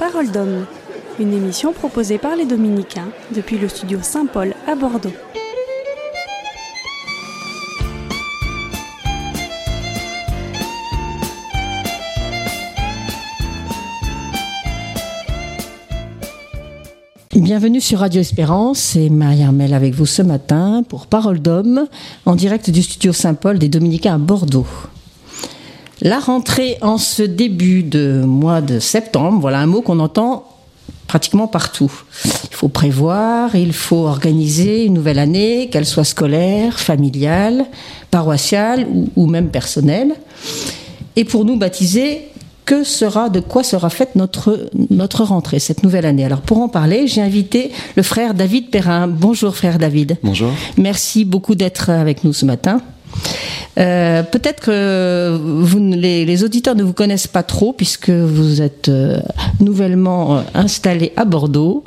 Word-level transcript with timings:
Parole 0.00 0.30
d'homme, 0.30 0.64
une 1.18 1.34
émission 1.34 1.74
proposée 1.74 2.16
par 2.16 2.34
les 2.34 2.46
Dominicains 2.46 3.10
depuis 3.34 3.58
le 3.58 3.68
studio 3.68 3.98
Saint-Paul 4.00 4.54
à 4.66 4.74
Bordeaux. 4.74 5.12
Bienvenue 17.36 17.82
sur 17.82 17.98
Radio 17.98 18.22
Espérance, 18.22 18.78
c'est 18.78 19.10
Marie-Armelle 19.10 19.74
avec 19.74 19.92
vous 19.92 20.06
ce 20.06 20.22
matin 20.22 20.82
pour 20.88 21.08
Parole 21.08 21.40
d'homme 21.40 21.86
en 22.24 22.36
direct 22.36 22.70
du 22.70 22.82
studio 22.82 23.12
Saint-Paul 23.12 23.58
des 23.58 23.68
Dominicains 23.68 24.14
à 24.14 24.18
Bordeaux. 24.18 24.66
La 26.02 26.18
rentrée 26.18 26.78
en 26.80 26.96
ce 26.96 27.22
début 27.22 27.82
de 27.82 28.22
mois 28.24 28.62
de 28.62 28.78
septembre, 28.78 29.38
voilà 29.40 29.58
un 29.60 29.66
mot 29.66 29.82
qu'on 29.82 29.98
entend 29.98 30.46
pratiquement 31.06 31.46
partout. 31.46 31.92
Il 32.24 32.56
faut 32.56 32.68
prévoir, 32.68 33.54
il 33.54 33.74
faut 33.74 34.06
organiser 34.06 34.84
une 34.84 34.94
nouvelle 34.94 35.18
année, 35.18 35.68
qu'elle 35.70 35.84
soit 35.84 36.04
scolaire, 36.04 36.80
familiale, 36.80 37.66
paroissiale 38.10 38.86
ou, 39.14 39.26
même 39.26 39.48
personnelle. 39.48 40.14
Et 41.16 41.24
pour 41.24 41.44
nous 41.44 41.56
baptiser, 41.58 42.28
que 42.64 42.84
sera, 42.84 43.28
de 43.28 43.40
quoi 43.40 43.62
sera 43.62 43.90
faite 43.90 44.14
notre, 44.14 44.70
notre 44.88 45.24
rentrée, 45.24 45.58
cette 45.58 45.82
nouvelle 45.82 46.06
année? 46.06 46.24
Alors 46.24 46.40
pour 46.40 46.60
en 46.60 46.68
parler, 46.68 47.08
j'ai 47.08 47.20
invité 47.20 47.72
le 47.96 48.02
frère 48.02 48.32
David 48.32 48.70
Perrin. 48.70 49.06
Bonjour 49.06 49.54
frère 49.54 49.78
David. 49.78 50.16
Bonjour. 50.22 50.52
Merci 50.78 51.24
beaucoup 51.24 51.56
d'être 51.56 51.90
avec 51.90 52.24
nous 52.24 52.32
ce 52.32 52.46
matin. 52.46 52.80
Euh, 53.78 54.22
peut-être 54.22 54.60
que 54.60 55.38
vous, 55.40 55.78
les, 55.78 56.44
auditeurs 56.44 56.74
ne 56.74 56.82
vous 56.82 56.92
connaissent 56.92 57.26
pas 57.26 57.42
trop 57.42 57.72
puisque 57.72 58.10
vous 58.10 58.62
êtes 58.62 58.88
euh, 58.88 59.20
nouvellement 59.60 60.38
euh, 60.38 60.42
installé 60.54 61.12
à 61.16 61.24
Bordeaux. 61.24 61.84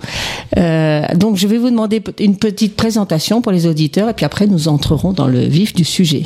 donc 0.56 1.38
je 1.38 1.48
vais 1.48 1.58
vous 1.58 1.70
demander 1.70 2.02
une 2.20 2.38
petite 2.38 2.76
présentation 2.76 3.42
pour 3.42 3.52
les 3.52 3.68
auditeurs 3.68 4.10
et 4.10 4.14
puis 4.14 4.26
après 4.26 4.48
nous 4.48 4.68
entrerons 4.68 5.14
dans 5.14 5.28
le 5.28 5.40
vif 5.40 5.74
du 5.74 5.84
sujet. 5.84 6.24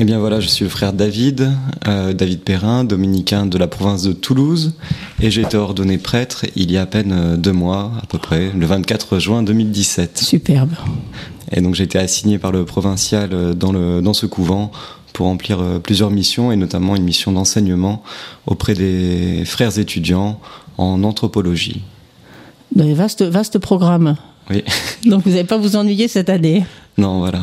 Eh 0.00 0.04
bien 0.04 0.20
voilà, 0.20 0.38
je 0.38 0.46
suis 0.46 0.64
le 0.64 0.70
frère 0.70 0.92
David, 0.92 1.50
David 1.84 2.40
Perrin, 2.42 2.84
dominicain 2.84 3.46
de 3.46 3.58
la 3.58 3.66
province 3.66 4.04
de 4.04 4.12
Toulouse, 4.12 4.74
et 5.20 5.28
j'ai 5.32 5.42
été 5.42 5.56
ordonné 5.56 5.98
prêtre 5.98 6.46
il 6.54 6.70
y 6.70 6.76
a 6.76 6.82
à 6.82 6.86
peine 6.86 7.36
deux 7.36 7.52
mois, 7.52 7.90
à 8.00 8.06
peu 8.06 8.18
près, 8.18 8.52
le 8.56 8.64
24 8.64 9.18
juin 9.18 9.42
2017. 9.42 10.18
Superbe. 10.18 10.70
Et 11.52 11.60
donc 11.60 11.74
j'ai 11.74 11.84
été 11.84 11.98
assigné 11.98 12.38
par 12.38 12.52
le 12.52 12.64
provincial 12.64 13.30
euh, 13.32 13.54
dans, 13.54 13.72
le, 13.72 14.00
dans 14.00 14.12
ce 14.12 14.26
couvent 14.26 14.70
pour 15.12 15.26
remplir 15.26 15.60
euh, 15.60 15.78
plusieurs 15.78 16.10
missions 16.10 16.52
et 16.52 16.56
notamment 16.56 16.96
une 16.96 17.04
mission 17.04 17.32
d'enseignement 17.32 18.02
auprès 18.46 18.74
des 18.74 19.44
frères 19.44 19.78
étudiants 19.78 20.40
en 20.76 21.02
anthropologie. 21.04 21.82
Vaste, 22.76 23.22
vaste 23.22 23.58
programme. 23.58 24.16
Oui. 24.50 24.62
Donc 25.06 25.24
vous 25.24 25.30
n'allez 25.30 25.44
pas 25.44 25.58
vous 25.58 25.76
ennuyer 25.76 26.08
cette 26.08 26.28
année. 26.28 26.64
Non, 26.96 27.18
voilà. 27.18 27.40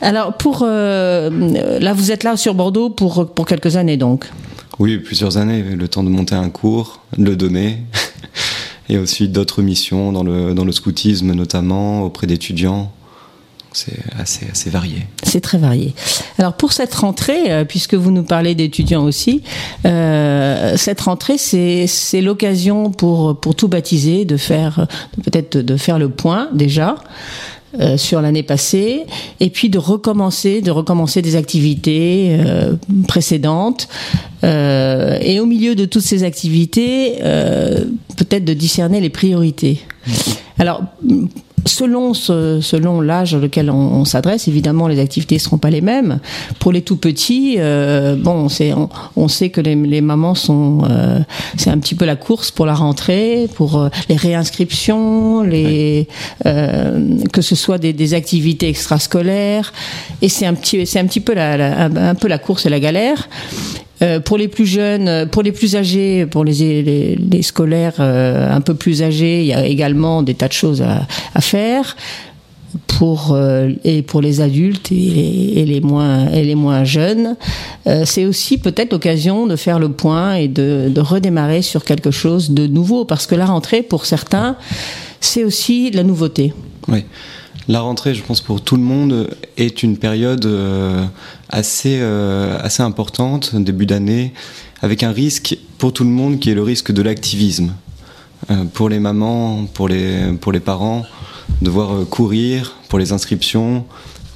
Alors 0.00 0.34
pour 0.34 0.62
euh, 0.62 1.30
là 1.80 1.92
vous 1.92 2.12
êtes 2.12 2.24
là 2.24 2.36
sur 2.36 2.54
Bordeaux 2.54 2.90
pour 2.90 3.32
pour 3.32 3.46
quelques 3.46 3.76
années 3.76 3.96
donc. 3.96 4.26
Oui, 4.78 4.98
plusieurs 4.98 5.36
années, 5.36 5.62
le 5.62 5.88
temps 5.88 6.02
de 6.02 6.08
monter 6.08 6.34
un 6.34 6.50
cours, 6.50 7.00
de 7.16 7.24
le 7.24 7.36
donner, 7.36 7.78
et 8.88 8.98
aussi 8.98 9.28
d'autres 9.28 9.62
missions 9.62 10.12
dans 10.12 10.22
le, 10.22 10.54
dans 10.54 10.64
le 10.64 10.72
scoutisme 10.72 11.32
notamment, 11.32 12.02
auprès 12.02 12.26
d'étudiants. 12.26 12.92
C'est 13.72 13.98
assez, 14.16 14.46
assez 14.48 14.70
varié. 14.70 15.04
C'est 15.24 15.40
très 15.40 15.58
varié. 15.58 15.94
Alors 16.38 16.52
pour 16.52 16.72
cette 16.72 16.94
rentrée, 16.94 17.50
euh, 17.50 17.64
puisque 17.64 17.94
vous 17.94 18.12
nous 18.12 18.22
parlez 18.22 18.54
d'étudiants 18.54 19.02
aussi, 19.02 19.42
euh, 19.84 20.76
cette 20.76 21.00
rentrée 21.00 21.38
c'est 21.38 22.20
l'occasion 22.20 22.92
pour 22.92 23.40
pour 23.40 23.56
tout 23.56 23.66
baptiser 23.66 24.24
de 24.24 24.36
faire 24.36 24.86
peut-être 25.24 25.58
de 25.58 25.76
faire 25.76 25.98
le 25.98 26.08
point 26.08 26.50
déjà 26.52 26.94
euh, 27.80 27.96
sur 27.96 28.20
l'année 28.20 28.42
passée, 28.42 29.04
et 29.40 29.50
puis 29.50 29.68
de 29.68 29.78
recommencer, 29.78 30.60
de 30.60 30.70
recommencer 30.70 31.22
des 31.22 31.34
activités 31.34 32.36
euh, 32.38 32.74
précédentes, 33.08 33.88
euh, 34.44 35.18
et 35.20 35.40
au 35.40 35.46
milieu 35.46 35.74
de 35.74 35.84
toutes 35.84 36.02
ces 36.02 36.22
activités, 36.22 37.14
peut-être 38.16 38.44
de 38.44 38.54
discerner 38.54 39.00
les 39.00 39.10
priorités. 39.10 39.80
Alors, 40.58 40.82
selon 41.66 42.14
ce, 42.14 42.60
selon 42.60 43.00
l'âge 43.00 43.34
auquel 43.34 43.70
on, 43.70 43.74
on 43.74 44.04
s'adresse, 44.04 44.48
évidemment, 44.48 44.88
les 44.88 44.98
activités 44.98 45.36
ne 45.36 45.40
seront 45.40 45.58
pas 45.58 45.70
les 45.70 45.80
mêmes. 45.80 46.20
Pour 46.58 46.72
les 46.72 46.82
tout 46.82 46.96
petits, 46.96 47.56
euh, 47.58 48.16
bon, 48.16 48.48
on, 48.48 48.88
on, 49.16 49.28
sait 49.28 49.50
que 49.50 49.60
les, 49.60 49.74
les 49.74 50.00
mamans 50.00 50.34
sont, 50.34 50.82
euh, 50.88 51.20
c'est 51.56 51.70
un 51.70 51.78
petit 51.78 51.94
peu 51.94 52.04
la 52.04 52.16
course 52.16 52.50
pour 52.50 52.66
la 52.66 52.74
rentrée, 52.74 53.48
pour 53.54 53.80
euh, 53.80 53.88
les 54.08 54.16
réinscriptions, 54.16 55.42
les, 55.42 56.08
euh, 56.46 57.18
que 57.32 57.42
ce 57.42 57.54
soit 57.54 57.78
des, 57.78 57.92
des, 57.92 58.14
activités 58.14 58.68
extrascolaires, 58.68 59.72
et 60.22 60.28
c'est 60.28 60.46
un 60.46 60.54
petit, 60.54 60.86
c'est 60.86 61.00
un 61.00 61.06
petit 61.06 61.20
peu 61.20 61.34
la, 61.34 61.56
la, 61.56 61.84
un 61.84 62.14
peu 62.14 62.28
la 62.28 62.38
course 62.38 62.66
et 62.66 62.70
la 62.70 62.80
galère. 62.80 63.28
Euh, 64.04 64.20
pour 64.20 64.36
les 64.36 64.48
plus 64.48 64.66
jeunes, 64.66 65.08
euh, 65.08 65.26
pour 65.26 65.42
les 65.42 65.52
plus 65.52 65.76
âgés, 65.76 66.26
pour 66.26 66.44
les, 66.44 67.16
scolaires 67.42 67.94
euh, 68.00 68.54
un 68.54 68.60
peu 68.60 68.74
plus 68.74 69.02
âgés, 69.02 69.40
il 69.40 69.46
y 69.46 69.54
a 69.54 69.64
également 69.64 70.22
des 70.22 70.34
tas 70.34 70.48
de 70.48 70.52
choses 70.52 70.82
à, 70.82 71.40
faire. 71.40 71.96
Pour, 72.98 73.38
et 73.84 74.02
pour 74.02 74.20
les 74.20 74.40
adultes 74.40 74.90
et, 74.90 75.60
et, 75.60 75.64
les 75.64 75.80
moins, 75.80 76.28
et 76.32 76.42
les 76.42 76.56
moins 76.56 76.82
jeunes, 76.82 77.36
c'est 78.04 78.24
aussi 78.24 78.58
peut-être 78.58 78.90
l'occasion 78.90 79.46
de 79.46 79.54
faire 79.54 79.78
le 79.78 79.90
point 79.90 80.34
et 80.34 80.48
de, 80.48 80.90
de 80.92 81.00
redémarrer 81.00 81.62
sur 81.62 81.84
quelque 81.84 82.10
chose 82.10 82.50
de 82.50 82.66
nouveau, 82.66 83.04
parce 83.04 83.28
que 83.28 83.36
la 83.36 83.46
rentrée, 83.46 83.82
pour 83.82 84.06
certains, 84.06 84.56
c'est 85.20 85.44
aussi 85.44 85.92
la 85.92 86.02
nouveauté. 86.02 86.52
Oui. 86.88 87.04
La 87.66 87.80
rentrée, 87.80 88.14
je 88.14 88.22
pense, 88.22 88.42
pour 88.42 88.60
tout 88.60 88.76
le 88.76 88.82
monde, 88.82 89.30
est 89.56 89.82
une 89.82 89.96
période 89.96 90.44
euh, 90.44 91.02
assez, 91.48 91.98
euh, 92.00 92.58
assez 92.60 92.82
importante, 92.82 93.56
début 93.56 93.86
d'année, 93.86 94.34
avec 94.82 95.02
un 95.02 95.12
risque 95.12 95.56
pour 95.78 95.94
tout 95.94 96.04
le 96.04 96.10
monde 96.10 96.40
qui 96.40 96.50
est 96.50 96.54
le 96.54 96.62
risque 96.62 96.92
de 96.92 97.00
l'activisme. 97.00 97.72
Euh, 98.50 98.64
pour 98.64 98.90
les 98.90 98.98
mamans, 98.98 99.64
pour 99.72 99.88
les, 99.88 100.32
pour 100.38 100.52
les 100.52 100.60
parents, 100.60 101.06
devoir 101.62 102.06
courir 102.08 102.76
pour 102.90 102.98
les 102.98 103.12
inscriptions, 103.12 103.86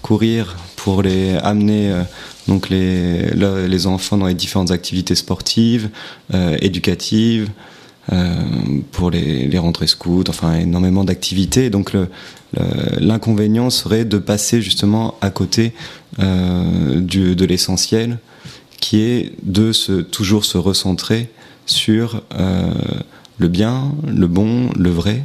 courir 0.01 0.57
pour 0.77 1.03
les 1.03 1.37
amener 1.37 1.93
donc 2.47 2.71
les, 2.71 3.31
les 3.35 3.87
enfants 3.87 4.17
dans 4.17 4.27
les 4.27 4.35
différentes 4.35 4.71
activités 4.71 5.15
sportives, 5.15 5.91
éducatives, 6.61 7.51
pour 8.93 9.11
les, 9.11 9.47
les 9.47 9.59
rentrées 9.59 9.87
scouts, 9.87 10.25
enfin 10.29 10.55
énormément 10.55 11.05
d'activités. 11.05 11.69
Donc 11.69 11.93
le, 11.93 12.09
L'inconvénient 12.99 13.69
serait 13.71 14.05
de 14.05 14.19
passer 14.19 14.63
justement 14.63 15.17
à 15.21 15.31
côté 15.31 15.73
euh, 16.21 17.01
du, 17.01 17.37
de 17.37 17.45
l'essentiel, 17.45 18.19
qui 18.81 19.03
est 19.03 19.33
de 19.43 19.73
se, 19.73 20.01
toujours 20.01 20.45
se 20.45 20.59
recentrer 20.59 21.31
sur 21.67 22.23
euh, 22.35 22.73
le 23.39 23.49
bien, 23.49 23.93
le 24.07 24.27
bon, 24.27 24.71
le 24.77 24.91
vrai, 24.91 25.25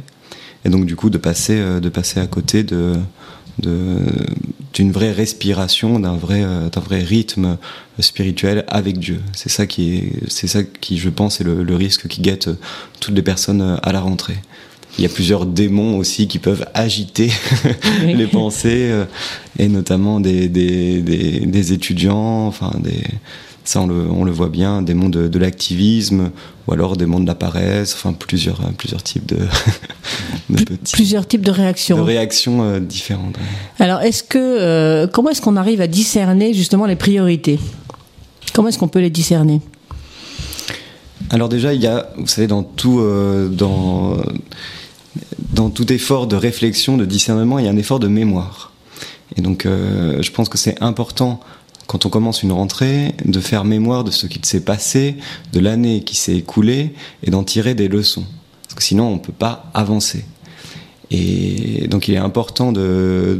et 0.64 0.68
donc 0.68 0.86
du 0.86 0.94
coup 0.94 1.10
de 1.10 1.18
passer, 1.18 1.58
euh, 1.58 1.80
de 1.80 1.88
passer 1.88 2.20
à 2.20 2.26
côté 2.26 2.64
d'une 3.62 4.92
vraie 4.92 5.10
respiration, 5.10 5.98
d'un 5.98 6.16
vrai, 6.16 6.42
d'un 6.70 6.80
vrai 6.80 7.02
rythme 7.02 7.56
spirituel 7.98 8.64
avec 8.68 8.98
Dieu. 8.98 9.20
C'est 9.32 9.48
ça 9.48 9.66
qui 9.66 9.96
est, 9.96 10.12
c'est 10.28 10.46
ça 10.46 10.62
qui, 10.62 10.98
je 10.98 11.08
pense, 11.08 11.40
est 11.40 11.44
le, 11.44 11.64
le 11.64 11.76
risque 11.76 12.06
qui 12.06 12.20
guette 12.20 12.50
toutes 13.00 13.14
les 13.14 13.22
personnes 13.22 13.80
à 13.82 13.92
la 13.92 14.00
rentrée 14.00 14.38
il 14.98 15.02
y 15.02 15.06
a 15.06 15.10
plusieurs 15.10 15.46
démons 15.46 15.98
aussi 15.98 16.28
qui 16.28 16.38
peuvent 16.38 16.66
agiter 16.72 17.30
les 18.06 18.26
pensées, 18.26 18.90
euh, 18.90 19.04
et 19.58 19.68
notamment 19.68 20.20
des, 20.20 20.48
des, 20.48 21.00
des, 21.00 21.72
étudiants, 21.72 22.46
enfin 22.46 22.72
des, 22.78 23.02
ça 23.64 23.80
on 23.80 23.86
le, 23.88 24.08
on 24.08 24.24
le 24.24 24.30
voit 24.30 24.48
bien, 24.48 24.82
des 24.82 24.94
mondes 24.94 25.16
de, 25.28 25.38
l'activisme, 25.38 26.30
ou 26.66 26.72
alors 26.72 26.96
des 26.96 27.06
mondes 27.06 27.22
de 27.22 27.28
la 27.28 27.34
paresse, 27.34 27.94
enfin 27.94 28.12
plusieurs, 28.12 28.60
plusieurs 28.78 29.02
types 29.02 29.26
de, 29.26 29.38
plusieurs 30.92 31.26
types 31.26 31.44
de 31.44 31.50
réactions, 31.50 31.96
de 31.96 32.02
réactions 32.02 32.62
euh, 32.62 32.78
différentes. 32.78 33.36
Alors 33.80 34.00
est-ce 34.02 34.22
que 34.22 34.38
euh, 34.38 35.06
comment 35.08 35.30
est-ce 35.30 35.42
qu'on 35.42 35.56
arrive 35.56 35.80
à 35.80 35.88
discerner 35.88 36.54
justement 36.54 36.86
les 36.86 36.96
priorités? 36.96 37.58
Comment 38.52 38.68
est-ce 38.68 38.78
qu'on 38.78 38.88
peut 38.88 39.00
les 39.00 39.10
discerner? 39.10 39.60
Alors 41.30 41.48
déjà, 41.48 41.74
il 41.74 41.80
y 41.80 41.86
a, 41.88 42.10
vous 42.16 42.28
savez, 42.28 42.46
dans 42.46 42.62
tout, 42.62 43.02
dans 43.50 44.18
dans 45.54 45.70
tout 45.70 45.92
effort 45.92 46.26
de 46.26 46.36
réflexion, 46.36 46.96
de 46.96 47.04
discernement, 47.04 47.58
il 47.58 47.64
y 47.64 47.68
a 47.68 47.70
un 47.70 47.76
effort 47.76 48.00
de 48.00 48.08
mémoire. 48.08 48.72
Et 49.36 49.40
donc, 49.40 49.66
euh, 49.66 50.20
je 50.20 50.30
pense 50.30 50.48
que 50.48 50.58
c'est 50.58 50.82
important, 50.82 51.40
quand 51.86 52.06
on 52.06 52.08
commence 52.08 52.42
une 52.42 52.52
rentrée, 52.52 53.14
de 53.24 53.40
faire 53.40 53.64
mémoire 53.64 54.04
de 54.04 54.10
ce 54.10 54.26
qui 54.26 54.40
s'est 54.42 54.64
passé, 54.64 55.16
de 55.52 55.60
l'année 55.60 56.02
qui 56.02 56.16
s'est 56.16 56.36
écoulée, 56.36 56.94
et 57.22 57.30
d'en 57.30 57.44
tirer 57.44 57.74
des 57.74 57.88
leçons. 57.88 58.24
Parce 58.64 58.74
que 58.74 58.82
sinon, 58.82 59.08
on 59.08 59.14
ne 59.14 59.20
peut 59.20 59.32
pas 59.32 59.70
avancer. 59.74 60.24
Et 61.10 61.86
donc 61.86 62.08
il 62.08 62.14
est 62.14 62.18
important 62.18 62.72
de, 62.72 63.38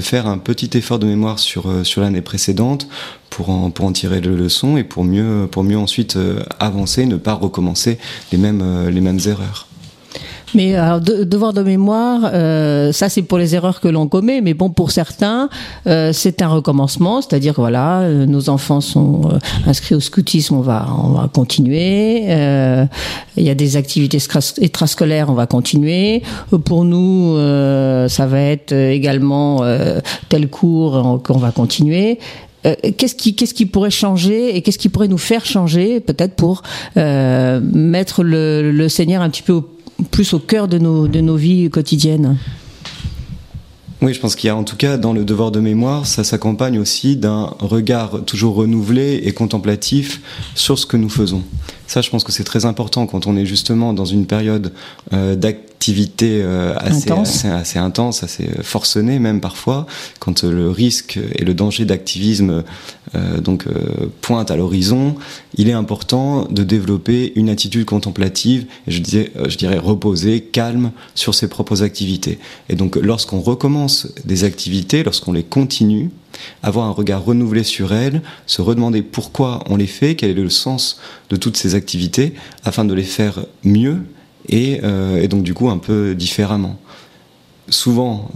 faire 0.00 0.26
un 0.26 0.38
petit 0.38 0.76
effort 0.76 0.98
de 0.98 1.06
mémoire 1.06 1.38
sur, 1.38 1.86
sur 1.86 2.00
l'année 2.00 2.22
précédente 2.22 2.88
pour 3.30 3.50
en, 3.50 3.70
pour 3.70 3.84
en 3.84 3.92
tirer 3.92 4.20
le 4.20 4.34
leçon 4.34 4.76
et 4.76 4.82
pour 4.82 5.04
mieux, 5.04 5.46
pour 5.48 5.62
mieux 5.62 5.78
ensuite 5.78 6.18
avancer, 6.58 7.06
ne 7.06 7.16
pas 7.16 7.34
recommencer 7.34 7.98
les 8.32 8.38
mêmes, 8.38 8.88
les 8.88 9.00
mêmes 9.00 9.20
erreurs. 9.26 9.68
Mais 10.54 10.74
alors, 10.76 11.00
devoir 11.00 11.52
de 11.52 11.62
mémoire, 11.62 12.30
euh, 12.32 12.92
ça 12.92 13.08
c'est 13.08 13.22
pour 13.22 13.38
les 13.38 13.54
erreurs 13.54 13.80
que 13.80 13.88
l'on 13.88 14.06
commet, 14.06 14.40
mais 14.40 14.54
bon, 14.54 14.70
pour 14.70 14.90
certains, 14.90 15.48
euh, 15.86 16.12
c'est 16.12 16.42
un 16.42 16.48
recommencement, 16.48 17.20
c'est-à-dire 17.20 17.54
voilà, 17.56 18.00
euh, 18.00 18.26
nos 18.26 18.48
enfants 18.48 18.80
sont 18.80 19.22
euh, 19.24 19.38
inscrits 19.66 19.94
au 19.94 20.00
scoutisme, 20.00 20.54
on 20.54 20.60
va, 20.60 20.86
on 21.02 21.10
va 21.10 21.28
continuer. 21.28 22.24
Euh, 22.28 22.84
il 23.36 23.42
y 23.42 23.50
a 23.50 23.54
des 23.54 23.76
activités 23.76 24.18
extrascolaires, 24.58 25.28
on 25.28 25.34
va 25.34 25.46
continuer. 25.46 26.22
Pour 26.64 26.84
nous, 26.84 27.36
ça 28.08 28.26
va 28.26 28.40
être 28.40 28.72
également 28.72 29.62
tel 30.28 30.48
cours 30.48 31.20
qu'on 31.24 31.38
va 31.38 31.50
continuer. 31.50 32.18
qu'est-ce 32.96 33.14
qui, 33.14 33.34
qu'est-ce 33.34 33.54
qui 33.54 33.66
pourrait 33.66 33.90
changer 33.90 34.56
et 34.56 34.62
qu'est-ce 34.62 34.78
qui 34.78 34.88
pourrait 34.88 35.08
nous 35.08 35.18
faire 35.18 35.44
changer, 35.44 36.00
peut-être 36.00 36.34
pour 36.34 36.62
euh, 36.96 37.60
mettre 37.60 38.22
le, 38.22 38.70
le 38.70 38.88
Seigneur 38.88 39.22
un 39.22 39.30
petit 39.30 39.42
peu 39.42 39.52
au 39.52 39.73
plus 40.10 40.34
au 40.34 40.38
cœur 40.38 40.68
de 40.68 40.78
nos, 40.78 41.08
de 41.08 41.20
nos 41.20 41.36
vies 41.36 41.70
quotidiennes 41.70 42.38
oui, 44.02 44.12
je 44.12 44.20
pense 44.20 44.36
qu'il 44.36 44.48
y 44.48 44.50
a 44.50 44.56
en 44.56 44.64
tout 44.64 44.76
cas 44.76 44.98
dans 44.98 45.14
le 45.14 45.24
devoir 45.24 45.50
de 45.50 45.60
mémoire, 45.60 46.06
ça 46.06 46.24
s'accompagne 46.24 46.78
aussi 46.78 47.16
d'un 47.16 47.54
regard 47.58 48.22
toujours 48.26 48.54
renouvelé 48.54 49.22
et 49.24 49.32
contemplatif 49.32 50.20
sur 50.54 50.78
ce 50.78 50.84
que 50.84 50.98
nous 50.98 51.08
faisons. 51.08 51.42
Ça, 51.86 52.02
je 52.02 52.10
pense 52.10 52.22
que 52.22 52.30
c'est 52.30 52.44
très 52.44 52.66
important 52.66 53.06
quand 53.06 53.26
on 53.26 53.34
est 53.34 53.46
justement 53.46 53.94
dans 53.94 54.04
une 54.04 54.26
période 54.26 54.74
euh, 55.14 55.36
activité 55.84 56.40
euh, 56.42 56.74
assez, 56.78 57.10
intense. 57.10 57.44
Assez, 57.44 57.78
intense, 57.78 58.22
assez 58.22 58.48
forcenée 58.62 59.18
même 59.18 59.42
parfois, 59.42 59.86
quand 60.18 60.42
euh, 60.42 60.50
le 60.50 60.70
risque 60.70 61.20
et 61.34 61.44
le 61.44 61.52
danger 61.52 61.84
d'activisme 61.84 62.64
euh, 63.14 63.40
donc 63.42 63.66
pointent 64.22 64.50
à 64.50 64.56
l'horizon, 64.56 65.14
il 65.56 65.68
est 65.68 65.74
important 65.74 66.46
de 66.50 66.64
développer 66.64 67.34
une 67.36 67.50
attitude 67.50 67.84
contemplative, 67.84 68.64
et 68.86 68.92
je, 68.92 69.00
disais, 69.00 69.30
je 69.46 69.58
dirais 69.58 69.76
reposée, 69.76 70.40
calme 70.40 70.90
sur 71.14 71.34
ses 71.34 71.48
propres 71.48 71.82
activités. 71.82 72.38
Et 72.70 72.76
donc 72.76 72.96
lorsqu'on 72.96 73.40
recommence 73.40 74.08
des 74.24 74.44
activités, 74.44 75.02
lorsqu'on 75.04 75.32
les 75.32 75.44
continue, 75.44 76.10
avoir 76.62 76.86
un 76.86 76.92
regard 76.92 77.22
renouvelé 77.22 77.62
sur 77.62 77.92
elles, 77.92 78.22
se 78.46 78.62
redemander 78.62 79.02
pourquoi 79.02 79.62
on 79.68 79.76
les 79.76 79.86
fait, 79.86 80.14
quel 80.14 80.30
est 80.30 80.42
le 80.42 80.48
sens 80.48 80.98
de 81.28 81.36
toutes 81.36 81.58
ces 81.58 81.74
activités, 81.74 82.32
afin 82.64 82.86
de 82.86 82.94
les 82.94 83.02
faire 83.02 83.44
mieux 83.64 83.98
euh, 84.52 85.22
et, 85.22 85.28
donc 85.28 85.42
du 85.42 85.54
coup 85.54 85.70
un 85.70 85.78
peu 85.78 86.14
différemment. 86.14 86.76
Souvent, 87.68 88.30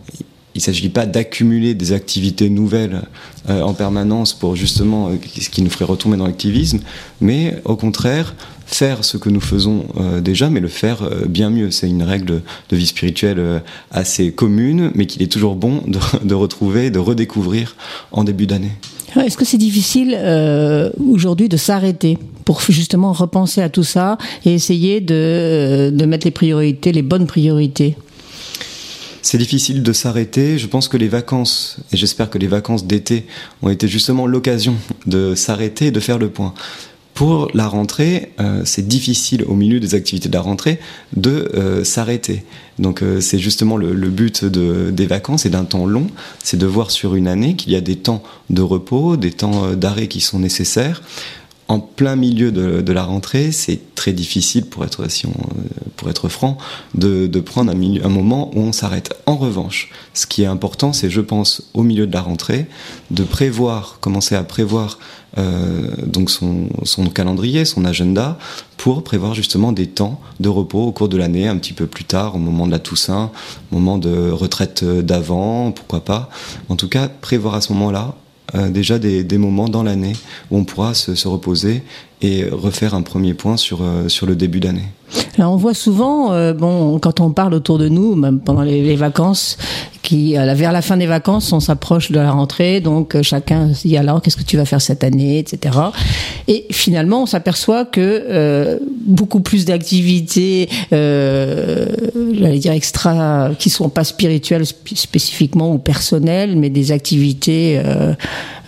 il 0.55 0.59
ne 0.59 0.63
s'agit 0.63 0.89
pas 0.89 1.07
d'accumuler 1.07 1.75
des 1.75 1.93
activités 1.93 2.49
nouvelles 2.49 3.03
euh, 3.49 3.63
en 3.63 3.75
permanence 3.75 4.33
pour 4.33 4.57
justement 4.57 5.09
euh, 5.09 5.17
ce 5.39 5.51
qui 5.51 5.63
nous 5.63 5.71
ferait 5.71 5.85
retomber 5.85 6.17
dans 6.17 6.27
l'activisme, 6.27 6.81
mais 7.21 7.61
au 7.65 7.77
contraire, 7.77 8.35
faire 8.67 9.05
ce 9.05 9.17
que 9.17 9.31
nous 9.31 9.41
faisons 9.41 9.87
déjà, 10.23 10.51
mais 10.51 10.61
le 10.61 10.69
faire 10.69 11.09
bien 11.27 11.49
mieux. 11.49 11.71
C'est 11.71 11.89
une 11.89 12.03
règle 12.03 12.43
de 12.69 12.77
vie 12.77 12.87
spirituelle 12.87 13.63
assez 13.91 14.31
commune, 14.31 14.91
mais 14.95 15.07
qu'il 15.07 15.23
est 15.23 15.33
toujours 15.33 15.57
bon 15.57 15.83
de, 15.87 15.99
de, 16.23 16.35
retrouver, 16.35 16.91
de 16.91 16.99
redécouvrir 16.99 17.77
en 18.13 18.25
début 18.25 18.47
d'année. 18.47 18.73
Est-ce 19.25 19.37
que 19.37 19.45
c'est 19.45 19.59
difficile 19.59 20.19
aujourd'hui 21.11 21.49
de 21.49 21.57
s'arrêter 21.57 22.19
pour 22.45 22.61
justement 22.61 23.13
repenser 23.13 23.61
à 23.61 23.69
tout 23.69 23.85
ça 23.85 24.17
et 24.45 24.55
essayer 24.55 25.01
de, 25.01 25.91
de 25.93 26.05
mettre 26.07 26.27
les 26.27 26.31
priorités, 26.31 26.93
les 26.93 27.03
bonnes 27.03 27.27
priorités? 27.27 27.97
C'est 29.21 29.39
difficile 29.39 29.83
de 29.83 29.93
s'arrêter. 29.93 30.59
Je 30.59 30.67
pense 30.67 30.89
que 30.89 30.97
les 30.97 31.09
vacances, 31.09 31.79
et 31.93 31.97
j'espère 31.97 32.31
que 32.31 32.39
les 32.39 32.47
vacances 32.47 32.87
d'été 32.87 33.27
ont 33.63 33.69
été 33.69 33.89
justement 33.89 34.27
l'occasion 34.27 34.77
de 35.07 35.35
s'arrêter 35.35 35.87
et 35.87 35.91
de 35.91 36.01
faire 36.01 36.19
le 36.19 36.31
point. 36.31 36.55
Pour 37.19 37.49
la 37.53 37.67
rentrée, 37.67 38.31
euh, 38.39 38.63
c'est 38.65 38.87
difficile 38.87 39.43
au 39.49 39.55
milieu 39.55 39.81
des 39.81 39.97
activités 39.97 40.29
de 40.29 40.35
la 40.35 40.41
rentrée 40.41 40.79
de 41.17 41.51
euh, 41.57 41.83
s'arrêter. 41.83 42.45
Donc 42.79 43.03
euh, 43.03 43.21
c'est 43.21 43.41
justement 43.41 43.77
le, 43.77 43.93
but 44.09 44.45
de, 44.45 44.93
des 44.93 45.07
vacances 45.07 45.45
et 45.45 45.51
d'un 45.51 45.65
temps 45.65 45.85
long, 45.85 46.07
c'est 46.45 46.59
de 46.59 46.67
voir 46.67 46.93
sur 46.93 47.17
une 47.17 47.27
année 47.27 47.57
qu'il 47.57 47.73
y 47.73 47.75
a 47.75 47.81
des 47.81 47.97
temps 47.97 48.23
de 48.51 48.63
repos, 48.63 49.17
des 49.17 49.33
temps 49.33 49.73
d'arrêt 49.73 50.07
qui 50.07 50.21
sont 50.21 50.39
nécessaires 50.39 51.03
en 51.67 51.81
plein 51.81 52.17
milieu 52.17 52.51
de, 52.51 52.93
la 52.93 53.05
rentrée, 53.05 53.53
c'est 53.53 53.95
très 53.95 54.15
difficile, 54.15 54.65
pour 54.65 54.85
être, 54.87 55.11
si 55.11 55.27
on, 55.27 55.35
pour 55.97 56.09
être 56.09 56.31
franc, 56.31 56.57
de, 56.95 57.27
prendre 57.41 57.71
un, 57.71 57.75
un, 57.75 58.09
moment 58.09 58.51
où 58.57 58.61
on 58.61 58.73
s'arrête. 58.73 59.15
En 59.27 59.37
revanche, 59.37 59.91
ce 60.15 60.27
qui 60.27 60.45
est 60.45 60.47
important, 60.47 60.95
c'est, 60.95 61.11
je 61.11 61.21
pense, 61.21 61.71
au 61.75 61.83
milieu 61.83 62.07
de 62.07 62.13
la 62.15 62.23
rentrée, 62.23 62.67
de 63.11 63.23
prévoir, 63.23 63.99
commencer 64.01 64.35
à 64.35 64.45
prévoir 64.45 64.99
donc 65.37 66.31
son, 66.31 66.69
calendrier, 67.15 67.65
son 67.65 67.85
agenda, 67.85 68.39
pour 68.77 69.05
prévoir 69.05 69.35
justement 69.35 69.73
des 69.73 69.87
temps 69.87 70.21
de 70.41 70.49
repos 70.49 70.87
au 70.87 70.93
cours 70.93 71.09
de 71.09 71.17
l'année, 71.17 71.47
un 71.47 71.57
petit 71.59 71.73
peu 71.73 71.87
plus 71.87 72.05
tard, 72.05 72.35
au 72.35 72.39
moment 72.39 72.67
de 72.67 72.73
la 72.73 72.79
Toussaint, 72.79 73.31
moment 73.71 73.99
de 73.99 74.31
retraite 74.31 74.85
d'avant, 74.85 75.71
pourquoi 75.71 76.01
pas. 76.01 76.31
En 76.69 76.77
tout 76.77 76.89
cas, 76.89 77.09
prévoir 77.09 77.55
à 77.55 77.61
ce 77.61 77.73
moment-là 77.73 78.15
euh, 78.55 78.71
déjà 78.71 78.99
des, 78.99 79.39
moments 79.39 79.69
dans 79.69 79.83
l'année 79.83 80.15
où 80.51 80.57
on 80.57 80.65
pourra 80.65 80.95
se, 80.95 81.15
se, 81.15 81.29
reposer 81.29 81.83
et 82.23 82.47
refaire 82.51 82.95
un 82.95 83.03
premier 83.03 83.35
point 83.35 83.59
sur, 83.59 83.83
euh, 83.83 84.09
sur 84.09 84.27
le 84.27 84.37
début 84.37 84.59
d'année. 84.59 84.89
Alors 85.37 85.53
on 85.53 85.57
voit 85.57 85.75
souvent, 85.75 86.33
euh, 86.33 86.55
bon, 86.55 86.99
quand 86.99 87.21
on 87.21 87.31
parle 87.31 87.53
autour 87.53 87.77
de 87.77 87.91
nous, 87.91 88.15
même 88.15 88.41
pendant 88.41 88.63
les 88.63 88.97
vacances, 88.97 89.59
qui 90.09 90.35
vers 90.35 90.73
la 90.73 90.83
fin 90.83 90.97
des 90.97 91.07
vacances, 91.07 91.53
on 91.53 91.61
s'approche 91.61 92.11
de 92.11 92.19
la 92.19 92.31
rentrée, 92.31 92.81
donc 92.81 93.21
chacun 93.23 93.75
se 93.75 93.87
dit 93.87 93.97
alors 93.97 94.23
qu'est-ce 94.23 94.37
que 94.37 94.43
tu 94.43 94.57
vas 94.57 94.65
faire 94.65 94.81
cette 94.81 95.05
année, 95.05 95.39
etc. 95.39 95.77
Et 96.47 96.67
finalement, 96.71 97.23
on 97.23 97.27
s'aperçoit 97.27 97.85
que 97.85 98.81
beaucoup 99.05 99.41
plus 99.41 99.67
d'activités, 99.67 100.69
j'allais 100.91 102.59
dire 102.59 102.73
extra, 102.73 103.51
qui 103.59 103.69
sont 103.69 103.91
pas 103.91 104.05
spirituelles 104.05 104.65
spécifiquement 104.67 105.73
ou 105.73 105.79
personnelles, 105.79 106.57
mais 106.57 106.71
des 106.71 106.91
activités 106.93 107.81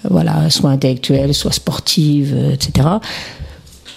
voilà, 0.05 0.49
soit 0.51 0.71
intellectuelle, 0.71 1.35
soit 1.35 1.53
sportive, 1.53 2.35
euh, 2.37 2.55
etc. 2.55 2.89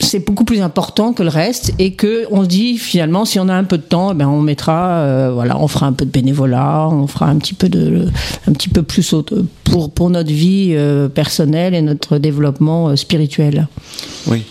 C'est 0.04 0.20
beaucoup 0.20 0.44
plus 0.44 0.62
important 0.62 1.14
que 1.14 1.24
le 1.24 1.30
reste 1.30 1.74
et 1.80 1.94
que 1.94 2.28
on 2.30 2.44
se 2.44 2.48
dit 2.48 2.78
finalement 2.78 3.26
si 3.26 3.40
on 3.40 3.50
a 3.50 3.54
un 3.54 3.64
peu 3.64 3.78
de 3.78 3.84
temps, 3.84 4.12
eh 4.12 4.16
ben 4.16 4.28
on 4.28 4.42
mettra, 4.42 4.98
euh, 4.98 5.32
voilà, 5.34 5.60
on 5.60 5.68
fera 5.68 5.88
un 5.88 5.94
peu 5.94 6.06
de 6.06 6.12
bénévolat, 6.12 6.88
on 6.90 7.08
fera 7.08 7.28
un 7.28 7.38
petit 7.38 7.54
peu 7.54 7.70
de, 7.70 8.08
un 8.48 8.54
petit 8.54 8.70
peu 8.70 8.84
plus 8.84 9.16
pour 9.64 9.92
pour 9.92 10.10
notre 10.10 10.32
vie 10.32 10.74
euh, 10.74 11.08
personnelle 11.10 11.74
et 11.74 11.82
notre 11.82 12.18
développement 12.18 12.96
spirituel. 12.96 13.68
Oui, 14.28 14.44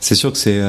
c'est 0.00 0.14
sûr 0.14 0.32
que 0.32 0.38
c'est 0.38 0.60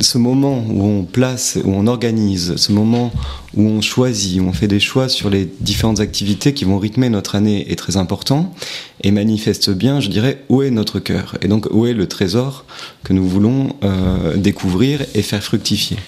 ce 0.00 0.18
moment 0.18 0.64
où 0.68 0.84
on 0.84 1.04
place, 1.04 1.58
où 1.62 1.72
on 1.72 1.86
organise, 1.86 2.56
ce 2.56 2.72
moment 2.72 3.12
où 3.54 3.62
on 3.62 3.80
choisit, 3.80 4.40
où 4.40 4.44
on 4.44 4.52
fait 4.52 4.68
des 4.68 4.80
choix 4.80 5.08
sur 5.08 5.30
les 5.30 5.48
différentes 5.60 6.00
activités 6.00 6.54
qui 6.54 6.64
vont 6.64 6.78
rythmer 6.78 7.10
notre 7.10 7.34
année 7.34 7.70
est 7.70 7.76
très 7.76 7.96
important 7.96 8.54
et 9.02 9.10
manifeste 9.10 9.70
bien, 9.70 10.00
je 10.00 10.08
dirais, 10.08 10.42
où 10.48 10.62
est 10.62 10.70
notre 10.70 11.00
cœur 11.00 11.36
et 11.42 11.48
donc 11.48 11.68
où 11.70 11.86
est 11.86 11.92
le 11.92 12.08
trésor 12.08 12.64
que 13.04 13.12
nous 13.12 13.26
voulons 13.26 13.76
euh, 13.84 14.36
découvrir 14.36 15.04
et 15.14 15.22
faire 15.22 15.42
fructifier? 15.42 15.98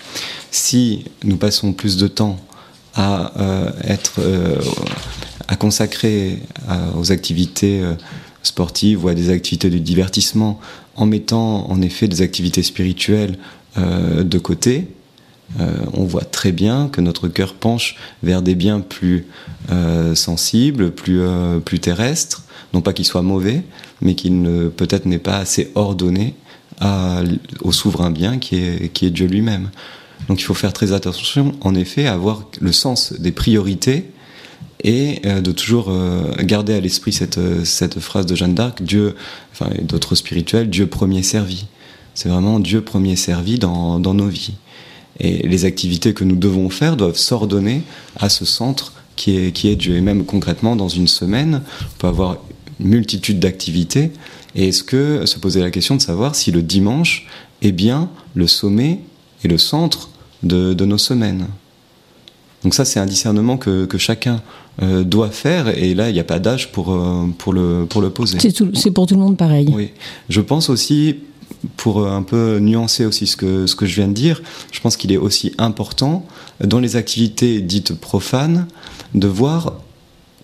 Si 0.50 1.04
nous 1.24 1.36
passons 1.36 1.72
plus 1.72 1.96
de 1.96 2.08
temps 2.08 2.38
à 2.94 3.40
euh, 3.40 3.70
être, 3.84 4.20
euh, 4.20 4.56
à 5.48 5.56
consacrer 5.56 6.38
aux 6.96 7.12
activités 7.12 7.82
sportives 8.42 9.04
ou 9.04 9.08
à 9.08 9.14
des 9.14 9.30
activités 9.30 9.70
de 9.70 9.78
divertissement 9.78 10.60
en 10.96 11.06
mettant 11.06 11.70
en 11.70 11.80
effet 11.82 12.08
des 12.08 12.22
activités 12.22 12.62
spirituelles 12.62 13.38
euh, 13.78 14.22
de 14.22 14.38
côté, 14.38 14.88
euh, 15.60 15.70
on 15.92 16.04
voit 16.04 16.24
très 16.24 16.52
bien 16.52 16.88
que 16.88 17.00
notre 17.00 17.28
cœur 17.28 17.54
penche 17.54 17.96
vers 18.22 18.42
des 18.42 18.54
biens 18.54 18.80
plus 18.80 19.26
euh, 19.70 20.14
sensibles, 20.14 20.92
plus, 20.92 21.20
terrestres. 21.80 22.44
Non 22.74 22.80
pas 22.80 22.92
qu'ils 22.92 23.04
soient 23.04 23.22
mauvais, 23.22 23.62
mais 24.00 24.14
qu'il 24.14 24.40
ne 24.40 24.68
peut-être 24.68 25.06
n'est 25.06 25.18
pas 25.18 25.36
assez 25.36 25.70
ordonné 25.74 26.34
au 27.60 27.70
souverain 27.70 28.10
bien 28.10 28.38
qui 28.38 28.56
est, 28.56 28.92
qui 28.92 29.06
est 29.06 29.10
Dieu 29.10 29.28
lui-même. 29.28 29.70
Donc 30.28 30.40
il 30.40 30.44
faut 30.44 30.54
faire 30.54 30.72
très 30.72 30.92
attention, 30.92 31.52
en 31.60 31.76
effet, 31.76 32.06
à 32.06 32.14
avoir 32.14 32.48
le 32.60 32.72
sens 32.72 33.12
des 33.12 33.30
priorités 33.30 34.10
et 34.82 35.20
de 35.24 35.52
toujours 35.52 35.92
garder 36.40 36.74
à 36.74 36.80
l'esprit 36.80 37.12
cette, 37.12 37.38
cette 37.64 38.00
phrase 38.00 38.26
de 38.26 38.34
Jeanne 38.34 38.54
d'Arc, 38.54 38.82
Dieu, 38.82 39.14
enfin 39.52 39.70
d'autres 39.82 40.16
spirituels, 40.16 40.70
Dieu 40.70 40.88
premier 40.88 41.22
servi. 41.22 41.66
C'est 42.14 42.28
vraiment 42.28 42.60
Dieu 42.60 42.82
premier 42.82 43.16
servi 43.16 43.58
dans, 43.58 43.98
dans, 43.98 44.14
nos 44.14 44.28
vies. 44.28 44.54
Et 45.20 45.46
les 45.46 45.64
activités 45.64 46.14
que 46.14 46.24
nous 46.24 46.36
devons 46.36 46.68
faire 46.70 46.96
doivent 46.96 47.16
s'ordonner 47.16 47.82
à 48.16 48.28
ce 48.28 48.44
centre 48.44 48.92
qui 49.16 49.36
est, 49.36 49.52
qui 49.52 49.68
est 49.68 49.76
Dieu. 49.76 49.96
Et 49.96 50.00
même 50.00 50.24
concrètement, 50.24 50.76
dans 50.76 50.88
une 50.88 51.08
semaine, 51.08 51.62
on 51.82 51.98
peut 51.98 52.06
avoir 52.06 52.38
une 52.80 52.88
multitude 52.88 53.38
d'activités. 53.38 54.10
Et 54.54 54.68
est-ce 54.68 54.84
que 54.84 55.24
se 55.26 55.38
poser 55.38 55.60
la 55.60 55.70
question 55.70 55.96
de 55.96 56.02
savoir 56.02 56.34
si 56.34 56.50
le 56.50 56.62
dimanche 56.62 57.26
est 57.62 57.72
bien 57.72 58.10
le 58.34 58.46
sommet 58.46 59.00
et 59.44 59.48
le 59.48 59.58
centre 59.58 60.10
de, 60.42 60.74
de 60.74 60.84
nos 60.84 60.98
semaines? 60.98 61.46
Donc 62.62 62.74
ça, 62.74 62.84
c'est 62.84 63.00
un 63.00 63.06
discernement 63.06 63.56
que, 63.56 63.86
que 63.86 63.98
chacun 63.98 64.40
euh, 64.82 65.04
doit 65.04 65.30
faire, 65.30 65.68
et 65.68 65.94
là, 65.94 66.10
il 66.10 66.12
n'y 66.14 66.20
a 66.20 66.24
pas 66.24 66.38
d'âge 66.38 66.70
pour, 66.72 66.92
euh, 66.92 67.26
pour, 67.36 67.52
le, 67.52 67.86
pour 67.88 68.00
le 68.00 68.10
poser. 68.10 68.38
C'est 68.40 68.90
pour 68.90 69.06
tout 69.06 69.14
le 69.14 69.20
monde 69.20 69.36
pareil. 69.36 69.68
Oui. 69.72 69.90
Je 70.28 70.40
pense 70.40 70.70
aussi, 70.70 71.16
pour 71.82 72.06
un 72.06 72.22
peu 72.22 72.60
nuancer 72.60 73.04
aussi 73.04 73.26
ce 73.26 73.36
que, 73.36 73.66
ce 73.66 73.74
que 73.74 73.86
je 73.86 73.96
viens 73.96 74.06
de 74.06 74.12
dire, 74.12 74.40
je 74.70 74.78
pense 74.78 74.96
qu'il 74.96 75.10
est 75.10 75.16
aussi 75.16 75.52
important, 75.58 76.24
dans 76.62 76.78
les 76.78 76.94
activités 76.94 77.60
dites 77.60 77.92
profanes, 77.92 78.68
de 79.16 79.26
voir 79.26 79.72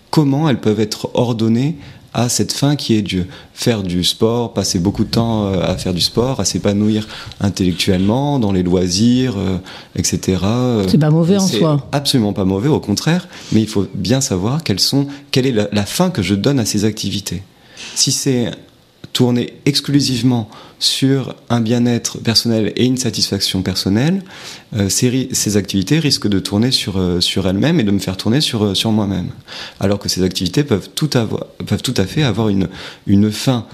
comment 0.09 0.49
elles 0.49 0.59
peuvent 0.59 0.81
être 0.81 1.09
ordonnées 1.13 1.77
à 2.13 2.27
cette 2.27 2.51
fin 2.51 2.75
qui 2.75 2.93
est 2.95 3.01
Dieu. 3.01 3.25
Faire 3.53 3.83
du 3.83 4.03
sport, 4.03 4.53
passer 4.53 4.79
beaucoup 4.79 5.05
de 5.05 5.11
temps 5.11 5.45
euh, 5.45 5.61
à 5.61 5.77
faire 5.77 5.93
du 5.93 6.01
sport, 6.01 6.41
à 6.41 6.45
s'épanouir 6.45 7.07
intellectuellement, 7.39 8.37
dans 8.37 8.51
les 8.51 8.63
loisirs, 8.63 9.35
euh, 9.37 9.59
etc. 9.95 10.43
C'est 10.89 10.97
pas 10.97 11.09
mauvais 11.09 11.37
en 11.37 11.47
soi. 11.47 11.87
Absolument 11.93 12.33
pas 12.33 12.43
mauvais, 12.43 12.67
au 12.67 12.81
contraire, 12.81 13.29
mais 13.53 13.61
il 13.61 13.67
faut 13.69 13.87
bien 13.93 14.19
savoir 14.19 14.61
quelles 14.61 14.81
sont, 14.81 15.07
quelle 15.31 15.45
est 15.45 15.53
la, 15.53 15.69
la 15.71 15.85
fin 15.85 16.09
que 16.09 16.21
je 16.21 16.35
donne 16.35 16.59
à 16.59 16.65
ces 16.65 16.83
activités. 16.83 17.43
Si 17.95 18.11
c'est 18.11 18.51
tourner 19.13 19.53
exclusivement 19.65 20.49
sur 20.79 21.35
un 21.49 21.59
bien-être 21.59 22.19
personnel 22.19 22.71
et 22.75 22.85
une 22.85 22.97
satisfaction 22.97 23.61
personnelle, 23.61 24.23
euh, 24.75 24.87
ces, 24.89 25.29
ces, 25.33 25.57
activités 25.57 25.99
risquent 25.99 26.29
de 26.29 26.39
tourner 26.39 26.71
sur, 26.71 26.97
euh, 26.97 27.19
sur 27.19 27.47
elles-mêmes 27.47 27.79
et 27.79 27.83
de 27.83 27.91
me 27.91 27.99
faire 27.99 28.15
tourner 28.15 28.39
sur, 28.39 28.63
euh, 28.63 28.73
sur 28.73 28.91
moi-même. 28.91 29.29
Alors 29.79 29.99
que 29.99 30.07
ces 30.07 30.23
activités 30.23 30.63
peuvent 30.63 30.89
tout, 30.95 31.09
avoir, 31.13 31.45
peuvent 31.65 31.81
tout 31.81 31.93
à 31.97 32.05
fait 32.05 32.23
avoir 32.23 32.49
une, 32.49 32.69
une 33.07 33.31
fin 33.31 33.65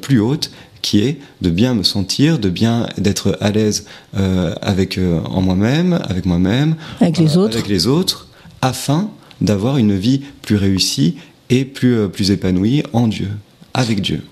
plus 0.00 0.20
haute 0.20 0.50
qui 0.80 1.00
est 1.00 1.18
de 1.40 1.50
bien 1.50 1.74
me 1.74 1.82
sentir, 1.82 2.38
de 2.38 2.48
bien 2.48 2.88
d'être 2.96 3.36
à 3.40 3.50
l'aise 3.50 3.86
avec 4.12 5.00
en 5.24 5.42
moi-même, 5.42 5.98
avec 6.08 6.26
moi-même, 6.26 6.76
avec 7.00 7.18
les 7.18 7.36
autres, 7.36 7.56
avec 7.56 7.68
les 7.68 7.88
autres, 7.88 8.28
afin 8.62 9.10
d'avoir 9.40 9.78
une 9.78 9.96
vie 9.96 10.20
plus 10.42 10.56
réussie 10.56 11.16
et 11.50 11.64
plus 11.64 12.08
plus 12.08 12.30
épanouie 12.30 12.84
en 12.92 13.08
Dieu, 13.08 13.30
avec 13.72 14.00
Dieu. 14.00 14.22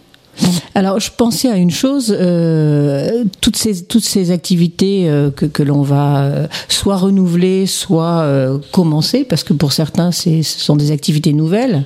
Alors, 0.74 0.98
je 1.00 1.10
pensais 1.14 1.48
à 1.50 1.56
une 1.56 1.70
chose, 1.70 2.14
euh, 2.18 3.24
toutes 3.40 3.56
ces 3.56 3.84
toutes 3.84 4.04
ces 4.04 4.30
activités 4.30 5.08
euh, 5.08 5.30
que, 5.30 5.44
que 5.44 5.62
l'on 5.62 5.82
va 5.82 6.22
euh, 6.22 6.46
soit 6.68 6.96
renouveler, 6.96 7.66
soit 7.66 8.20
euh, 8.22 8.58
commencer, 8.72 9.24
parce 9.24 9.44
que 9.44 9.52
pour 9.52 9.72
certains, 9.72 10.10
ce 10.12 10.42
sont 10.42 10.76
des 10.76 10.90
activités 10.90 11.32
nouvelles. 11.32 11.84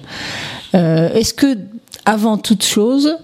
Euh, 0.75 1.13
est-ce 1.15 1.35
que 1.35 1.57
avant 2.07 2.39
toute 2.39 2.65
chose, 2.65 3.17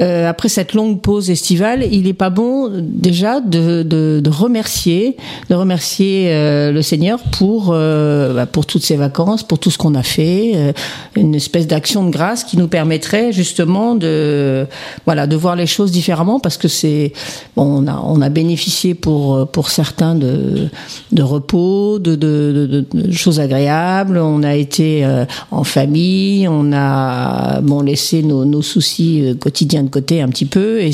euh, 0.00 0.28
après 0.28 0.48
cette 0.48 0.72
longue 0.72 1.00
pause 1.00 1.30
estivale, 1.30 1.86
il 1.92 2.04
n'est 2.04 2.14
pas 2.14 2.30
bon 2.30 2.70
déjà 2.74 3.40
de, 3.40 3.82
de, 3.82 4.20
de, 4.24 4.30
remercier, 4.30 5.16
de 5.50 5.54
remercier 5.54 6.28
euh, 6.30 6.72
le 6.72 6.82
Seigneur 6.82 7.20
pour 7.38 7.70
euh, 7.70 8.34
bah, 8.34 8.46
pour 8.46 8.64
toutes 8.64 8.82
ces 8.82 8.96
vacances, 8.96 9.42
pour 9.42 9.58
tout 9.58 9.70
ce 9.70 9.76
qu'on 9.76 9.94
a 9.94 10.02
fait, 10.02 10.52
euh, 10.54 10.72
une 11.14 11.34
espèce 11.34 11.66
d'action 11.66 12.04
de 12.04 12.10
grâce 12.10 12.42
qui 12.42 12.56
nous 12.56 12.68
permettrait 12.68 13.32
justement 13.32 13.94
de 13.94 14.66
voilà 15.04 15.26
de 15.26 15.36
voir 15.36 15.54
les 15.54 15.66
choses 15.66 15.92
différemment 15.92 16.40
parce 16.40 16.56
que 16.56 16.68
c'est 16.68 17.12
bon, 17.54 17.84
on 17.84 17.86
a 17.86 18.02
on 18.04 18.22
a 18.22 18.30
bénéficié 18.30 18.94
pour 18.94 19.46
pour 19.48 19.68
certains 19.70 20.14
de 20.14 20.70
de 21.12 21.22
repos, 21.22 21.98
de, 21.98 22.16
de, 22.16 22.86
de 22.92 23.12
choses 23.12 23.40
agréables, 23.40 24.18
on 24.18 24.42
a 24.42 24.54
été 24.54 25.04
euh, 25.04 25.24
en 25.50 25.64
famille, 25.64 26.48
on 26.48 26.72
a 26.72 27.60
bon 27.60 27.82
laissé 27.82 28.21
nos, 28.22 28.44
nos, 28.44 28.62
soucis 28.62 29.36
quotidiens 29.40 29.82
de 29.82 29.88
côté 29.88 30.22
un 30.22 30.28
petit 30.28 30.46
peu 30.46 30.80
et, 30.80 30.92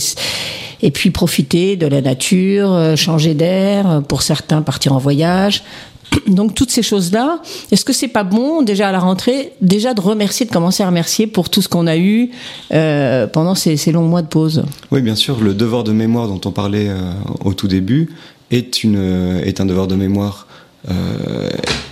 et 0.83 0.91
puis 0.91 1.11
profiter 1.11 1.77
de 1.77 1.87
la 1.87 2.01
nature, 2.01 2.95
changer 2.97 3.35
d'air, 3.35 4.03
pour 4.09 4.23
certains 4.23 4.63
partir 4.63 4.93
en 4.93 4.99
voyage. 4.99 5.63
Donc 6.27 6.55
toutes 6.55 6.71
ces 6.71 6.83
choses-là, 6.83 7.41
est-ce 7.71 7.85
que 7.85 7.93
c'est 7.93 8.09
pas 8.09 8.25
bon 8.25 8.63
déjà 8.63 8.89
à 8.89 8.93
la 8.93 8.99
rentrée, 8.99 9.53
déjà 9.61 9.95
de 9.95 10.01
remercier, 10.01 10.47
de 10.47 10.51
commencer 10.51 10.83
à 10.83 10.87
remercier 10.87 11.27
pour 11.27 11.51
tout 11.51 11.63
ce 11.63 11.69
qu'on 11.69 11.87
a 11.87 11.97
eu 11.97 12.31
euh, 12.73 13.27
pendant 13.27 13.55
ces, 13.55 13.77
ces, 13.77 13.93
longs 13.93 14.07
mois 14.07 14.23
de 14.23 14.29
pause? 14.29 14.65
Oui, 14.91 15.03
bien 15.03 15.15
sûr, 15.15 15.41
le 15.41 15.55
devoir 15.55 15.85
de 15.85 15.93
mémoire 15.93 16.29
dont 16.29 16.41
on 16.45 16.53
parlait 16.53 16.89
euh, 16.89 17.13
au 17.45 17.55
tout 17.55 17.69
début 17.69 18.11
est, 18.51 18.83
une, 18.83 19.41
est 19.45 19.61
un 19.61 19.67
devoir 19.67 19.87
de 19.87 19.95
mémoire 19.95 20.47
euh, 20.91 21.51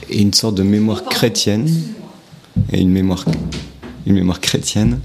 et 0.09 0.23
une 0.23 0.33
sorte 0.33 0.55
de 0.55 0.63
mémoire 0.63 1.05
chrétienne. 1.05 1.69
Et 2.73 2.81
une 2.81 2.91
mémoire 2.91 3.25
une 4.07 4.15
mémoire 4.15 4.41
chrétienne 4.41 5.01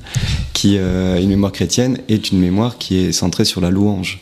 qui 0.53 0.77
euh, 0.77 1.19
une 1.19 1.29
mémoire 1.29 1.51
chrétienne 1.51 1.97
est 2.07 2.31
une 2.31 2.39
mémoire 2.39 2.77
qui 2.77 2.97
est 2.97 3.11
centrée 3.11 3.45
sur 3.45 3.59
la 3.59 3.71
louange. 3.71 4.19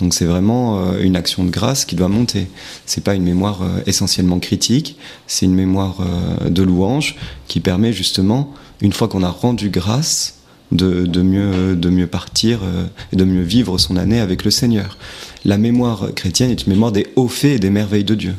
Donc 0.00 0.14
c'est 0.14 0.24
vraiment 0.24 0.78
euh, 0.78 1.02
une 1.02 1.16
action 1.16 1.44
de 1.44 1.50
grâce 1.50 1.84
qui 1.84 1.96
doit 1.96 2.08
monter. 2.08 2.48
C'est 2.86 3.04
pas 3.04 3.14
une 3.14 3.22
mémoire 3.22 3.62
euh, 3.62 3.80
essentiellement 3.86 4.38
critique, 4.38 4.96
c'est 5.26 5.46
une 5.46 5.54
mémoire 5.54 5.96
de 6.48 6.62
louange 6.62 7.16
qui 7.46 7.60
permet 7.60 7.92
justement, 7.92 8.52
une 8.80 8.92
fois 8.92 9.08
qu'on 9.08 9.22
a 9.22 9.28
rendu 9.28 9.70
grâce, 9.70 10.32
de, 10.72 11.22
mieux, 11.22 11.76
de 11.76 11.88
mieux 11.90 12.08
partir 12.08 12.58
et 13.12 13.16
de 13.16 13.24
mieux 13.24 13.42
vivre 13.42 13.78
son 13.78 13.96
année 13.96 14.18
avec 14.18 14.44
le 14.44 14.50
Seigneur. 14.50 14.98
La 15.44 15.58
mémoire 15.58 16.12
chrétienne 16.16 16.50
est 16.50 16.66
une 16.66 16.72
mémoire 16.72 16.90
des 16.90 17.06
hauts 17.14 17.28
faits 17.28 17.52
et 17.52 17.58
des 17.60 17.70
merveilles 17.70 18.02
de 18.02 18.16
Dieu. 18.16 18.34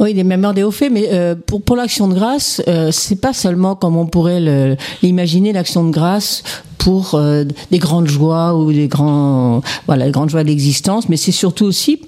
Oui, 0.00 0.14
des 0.14 0.24
mémoires 0.24 0.54
des 0.54 0.62
hauts 0.62 0.70
faits, 0.70 0.92
mais 0.92 1.08
euh, 1.12 1.34
pour, 1.34 1.62
pour 1.62 1.76
l'action 1.76 2.08
de 2.08 2.14
grâce, 2.14 2.62
euh, 2.68 2.90
c'est 2.92 3.20
pas 3.20 3.32
seulement 3.32 3.74
comme 3.74 3.96
on 3.96 4.06
pourrait 4.06 4.78
l'imaginer 5.02 5.52
l'action 5.52 5.84
de 5.84 5.90
grâce 5.90 6.42
pour 6.78 7.14
euh, 7.14 7.44
des 7.70 7.78
grandes 7.78 8.06
joies 8.06 8.54
ou 8.54 8.72
des 8.72 8.86
grands 8.86 9.60
voilà 9.86 10.06
les 10.06 10.12
grandes 10.12 10.30
joies 10.30 10.44
de 10.44 10.48
l'existence, 10.48 11.08
mais 11.08 11.16
c'est 11.16 11.32
surtout 11.32 11.64
aussi 11.64 12.00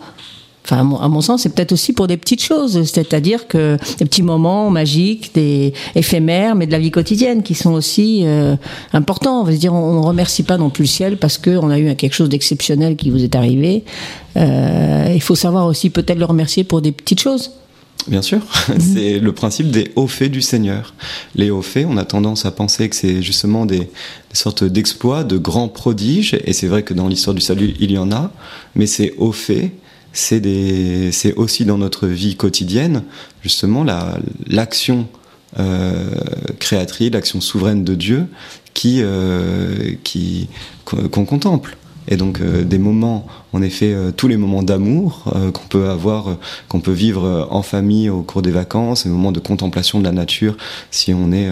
Enfin, 0.65 0.81
à 0.81 0.85
mon, 0.85 0.99
à 0.99 1.09
mon 1.09 1.21
sens, 1.21 1.43
c'est 1.43 1.49
peut-être 1.49 1.73
aussi 1.73 1.93
pour 1.93 2.07
des 2.07 2.17
petites 2.17 2.43
choses, 2.43 2.85
c'est-à-dire 2.85 3.49
que 3.49 3.79
des 3.99 4.05
petits 4.05 4.23
moments 4.23 4.71
magiques, 4.71 5.35
des 5.35 5.73
éphémères, 5.95 6.55
mais 6.55 6.67
de 6.67 6.73
la 6.73 6.79
vie 6.79 6.91
quotidienne, 6.91 7.43
qui 7.43 7.55
sont 7.55 7.73
aussi 7.73 8.23
euh, 8.25 8.57
importants. 8.93 9.41
On 9.41 9.45
veut 9.45 9.57
dire, 9.57 9.73
on 9.73 10.01
ne 10.01 10.07
remercie 10.07 10.43
pas 10.43 10.59
non 10.59 10.71
plus 10.71 10.83
le 10.83 10.89
ciel 10.89 11.17
parce 11.17 11.39
qu'on 11.39 11.71
a 11.71 11.79
eu 11.79 11.95
quelque 11.97 12.13
chose 12.13 12.29
d'exceptionnel 12.29 12.97
qui 12.97 13.11
vous 13.11 13.25
est 13.25 13.35
arrivé. 13.35 13.85
Euh, 14.37 15.11
il 15.13 15.23
faut 15.23 15.35
savoir 15.35 15.67
aussi 15.67 15.91
peut-être 15.91 16.19
le 16.19 16.27
remercier 16.27 16.63
pour 16.63 16.83
des 16.83 16.93
petites 16.93 17.21
choses. 17.21 17.53
Bien 18.07 18.23
sûr, 18.23 18.41
c'est 18.79 19.19
le 19.19 19.33
principe 19.33 19.71
des 19.71 19.93
hauts 19.95 20.07
faits 20.07 20.33
du 20.33 20.41
Seigneur. 20.41 20.95
Les 21.35 21.51
hauts 21.51 21.63
faits, 21.63 21.87
on 21.89 21.97
a 21.97 22.05
tendance 22.05 22.47
à 22.47 22.51
penser 22.51 22.89
que 22.89 22.97
c'est 22.97 23.23
justement 23.23 23.67
des, 23.67 23.79
des 23.79 23.89
sortes 24.33 24.65
d'exploits, 24.65 25.23
de 25.25 25.37
grands 25.37 25.69
prodiges, 25.69 26.37
et 26.45 26.53
c'est 26.53 26.67
vrai 26.67 26.83
que 26.83 26.95
dans 26.95 27.09
l'histoire 27.09 27.35
du 27.35 27.43
salut, 27.43 27.75
il 27.79 27.91
y 27.91 27.99
en 27.99 28.11
a, 28.11 28.33
mais 28.75 28.87
ces 28.87 29.15
hauts 29.19 29.33
faits, 29.33 29.71
c'est 30.13 31.35
aussi 31.37 31.65
dans 31.65 31.79
notre 31.79 32.07
vie 32.07 32.37
quotidienne, 32.37 33.05
justement, 33.43 33.85
l'action 34.47 35.09
la, 35.57 35.65
euh, 35.65 36.11
créatrice, 36.59 37.13
l'action 37.13 37.41
souveraine 37.41 37.85
de 37.85 37.95
Dieu 37.95 38.27
qui, 38.75 38.99
euh, 39.03 39.93
qui 40.05 40.49
qu'on 40.85 41.25
contemple. 41.25 41.77
Et 42.11 42.17
donc 42.17 42.41
euh, 42.41 42.65
des 42.65 42.79
moments, 42.79 43.27
en 43.53 43.63
effet, 43.63 43.93
euh, 43.95 44.11
tous 44.11 44.29
les 44.29 44.37
moments 44.37 44.63
d'amour 44.63 45.33
euh, 45.35 45.53
qu'on 45.53 45.67
peut 45.69 45.89
avoir, 45.89 46.37
qu'on 46.69 46.81
peut 46.81 46.93
vivre 46.93 47.49
en 47.51 47.63
famille 47.63 48.11
au 48.11 48.23
cours 48.23 48.43
des 48.43 48.51
vacances, 48.51 49.05
des 49.05 49.11
moments 49.11 49.33
de 49.33 49.41
contemplation 49.41 50.01
de 50.01 50.05
la 50.05 50.13
nature, 50.13 50.57
si 50.91 51.15
on 51.15 51.33
est 51.33 51.49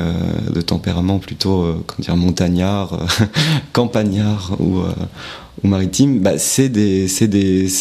de 0.51 0.61
tempérament 0.61 1.19
plutôt, 1.19 1.65
comment 1.87 2.01
dire, 2.01 2.17
montagnard, 2.17 3.07
campagnard 3.73 4.57
ou 4.59 4.83
ou 5.65 5.67
maritime, 5.67 6.21
bah, 6.21 6.39
c'est 6.39 6.69
des, 6.69 7.09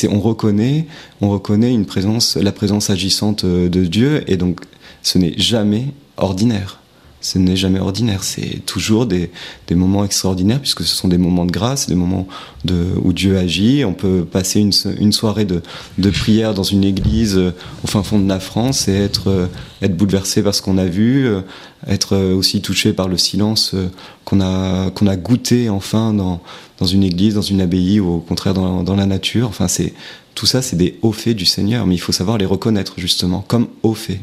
on 0.09 0.19
reconnaît, 0.19 0.87
on 1.21 1.29
reconnaît 1.29 1.71
une 1.71 1.85
présence, 1.85 2.35
la 2.35 2.51
présence 2.51 2.89
agissante 2.89 3.45
de 3.45 3.85
Dieu, 3.85 4.23
et 4.27 4.35
donc 4.35 4.61
ce 5.03 5.19
n'est 5.19 5.37
jamais 5.37 5.93
ordinaire 6.17 6.79
ce 7.27 7.37
n'est 7.37 7.57
jamais 7.57 7.79
ordinaire, 7.79 8.23
c'est 8.23 8.65
toujours 8.65 9.05
des, 9.05 9.29
des, 9.67 9.75
moments 9.75 10.05
extraordinaires 10.05 10.61
puisque 10.61 10.83
ce 10.83 10.95
sont 10.95 11.09
des 11.09 11.17
moments 11.17 11.45
de 11.45 11.51
grâce, 11.51 11.87
des 11.87 11.95
moments 11.95 12.25
de, 12.63 12.85
où 13.03 13.11
Dieu 13.11 13.37
agit. 13.37 13.83
On 13.83 13.93
peut 13.93 14.23
passer 14.23 14.61
une, 14.61 14.71
une 14.97 15.11
soirée 15.11 15.43
de, 15.43 15.61
de, 15.97 16.09
prière 16.09 16.53
dans 16.53 16.63
une 16.63 16.85
église 16.85 17.37
euh, 17.37 17.53
au 17.83 17.87
fin 17.87 18.01
fond 18.01 18.17
de 18.17 18.29
la 18.29 18.39
France 18.39 18.87
et 18.87 18.95
être, 18.95 19.29
euh, 19.29 19.47
être 19.81 19.97
bouleversé 19.97 20.41
par 20.41 20.55
ce 20.55 20.61
qu'on 20.61 20.77
a 20.77 20.85
vu, 20.85 21.27
euh, 21.27 21.41
être 21.85 22.17
aussi 22.17 22.61
touché 22.61 22.93
par 22.93 23.09
le 23.09 23.17
silence 23.17 23.75
qu'on 24.23 24.39
a, 24.39 24.89
qu'on 24.91 25.07
a 25.07 25.15
goûté 25.17 25.69
enfin 25.69 26.13
dans, 26.13 26.41
dans 26.79 26.85
une 26.85 27.03
église, 27.03 27.35
dans 27.35 27.41
une 27.41 27.59
abbaye 27.59 27.99
ou 27.99 28.15
au 28.15 28.19
contraire 28.19 28.53
dans, 28.53 28.83
dans 28.83 28.95
la 28.95 29.05
nature. 29.05 29.49
Enfin, 29.49 29.67
c'est, 29.67 29.93
tout 30.33 30.45
ça, 30.45 30.61
c'est 30.61 30.77
des 30.77 30.97
hauts 31.01 31.11
faits 31.11 31.35
du 31.35 31.45
Seigneur, 31.45 31.85
mais 31.85 31.95
il 31.95 31.99
faut 31.99 32.13
savoir 32.13 32.37
les 32.37 32.45
reconnaître 32.45 32.93
justement 32.97 33.43
comme 33.47 33.67
hauts 33.83 33.95
faits. 33.95 34.21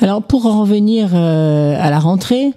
Alors 0.00 0.22
pour 0.22 0.46
en 0.46 0.60
revenir 0.60 1.10
euh, 1.14 1.76
à 1.80 1.90
la 1.90 1.98
rentrée, 1.98 2.52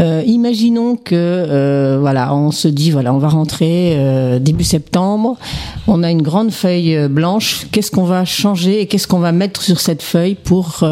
euh, 0.00 0.22
imaginons 0.24 0.96
que 0.96 1.14
euh, 1.14 1.98
voilà, 2.00 2.34
on 2.34 2.52
se 2.52 2.68
dit 2.68 2.90
voilà, 2.90 3.12
on 3.12 3.18
va 3.18 3.28
rentrer 3.28 3.98
début 4.40 4.64
septembre, 4.64 5.36
on 5.86 6.02
a 6.02 6.10
une 6.10 6.22
grande 6.22 6.52
feuille 6.52 7.08
blanche. 7.08 7.66
Qu'est-ce 7.72 7.90
qu'on 7.90 8.04
va 8.04 8.24
changer 8.24 8.82
et 8.82 8.86
qu'est-ce 8.86 9.08
qu'on 9.08 9.18
va 9.18 9.32
mettre 9.32 9.62
sur 9.62 9.80
cette 9.80 10.02
feuille 10.02 10.36
pour 10.36 10.84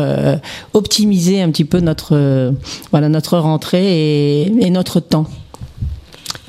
optimiser 0.75 1.41
un 1.41 1.51
petit 1.51 1.65
peu 1.65 1.81
notre 1.81 3.39
rentrée 3.39 4.43
et 4.43 4.71
notre 4.71 5.01
temps? 5.01 5.27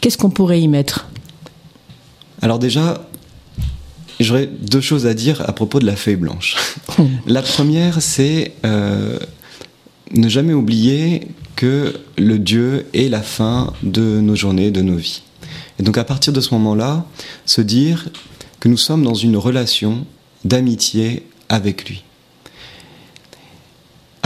Qu'est-ce 0.01 0.17
qu'on 0.17 0.29
pourrait 0.29 0.61
y 0.61 0.67
mettre? 0.67 1.07
Alors 2.41 2.57
déjà, 2.57 3.01
j'aurais 4.19 4.47
deux 4.47 4.81
choses 4.81 5.05
à 5.05 5.13
dire 5.13 5.41
à 5.47 5.53
propos 5.53 5.79
de 5.79 5.85
la 5.85 5.95
feuille 5.95 6.15
blanche. 6.15 6.55
la 7.27 7.41
première, 7.41 8.01
c'est 8.01 8.53
euh, 8.65 9.19
ne 10.11 10.29
jamais 10.29 10.53
oublier 10.53 11.27
que 11.55 11.93
le 12.17 12.39
Dieu 12.39 12.85
est 12.93 13.09
la 13.09 13.21
fin 13.21 13.73
de 13.83 14.19
nos 14.21 14.35
journées, 14.35 14.71
de 14.71 14.81
nos 14.81 14.95
vies. 14.95 15.23
Et 15.79 15.83
donc 15.83 15.97
à 15.97 16.03
partir 16.03 16.33
de 16.33 16.41
ce 16.41 16.53
moment-là, 16.53 17.05
se 17.45 17.61
dire 17.61 18.09
que 18.59 18.67
nous 18.67 18.77
sommes 18.77 19.03
dans 19.03 19.13
une 19.13 19.37
relation 19.37 20.05
d'amitié 20.45 21.23
avec 21.47 21.87
lui. 21.89 22.03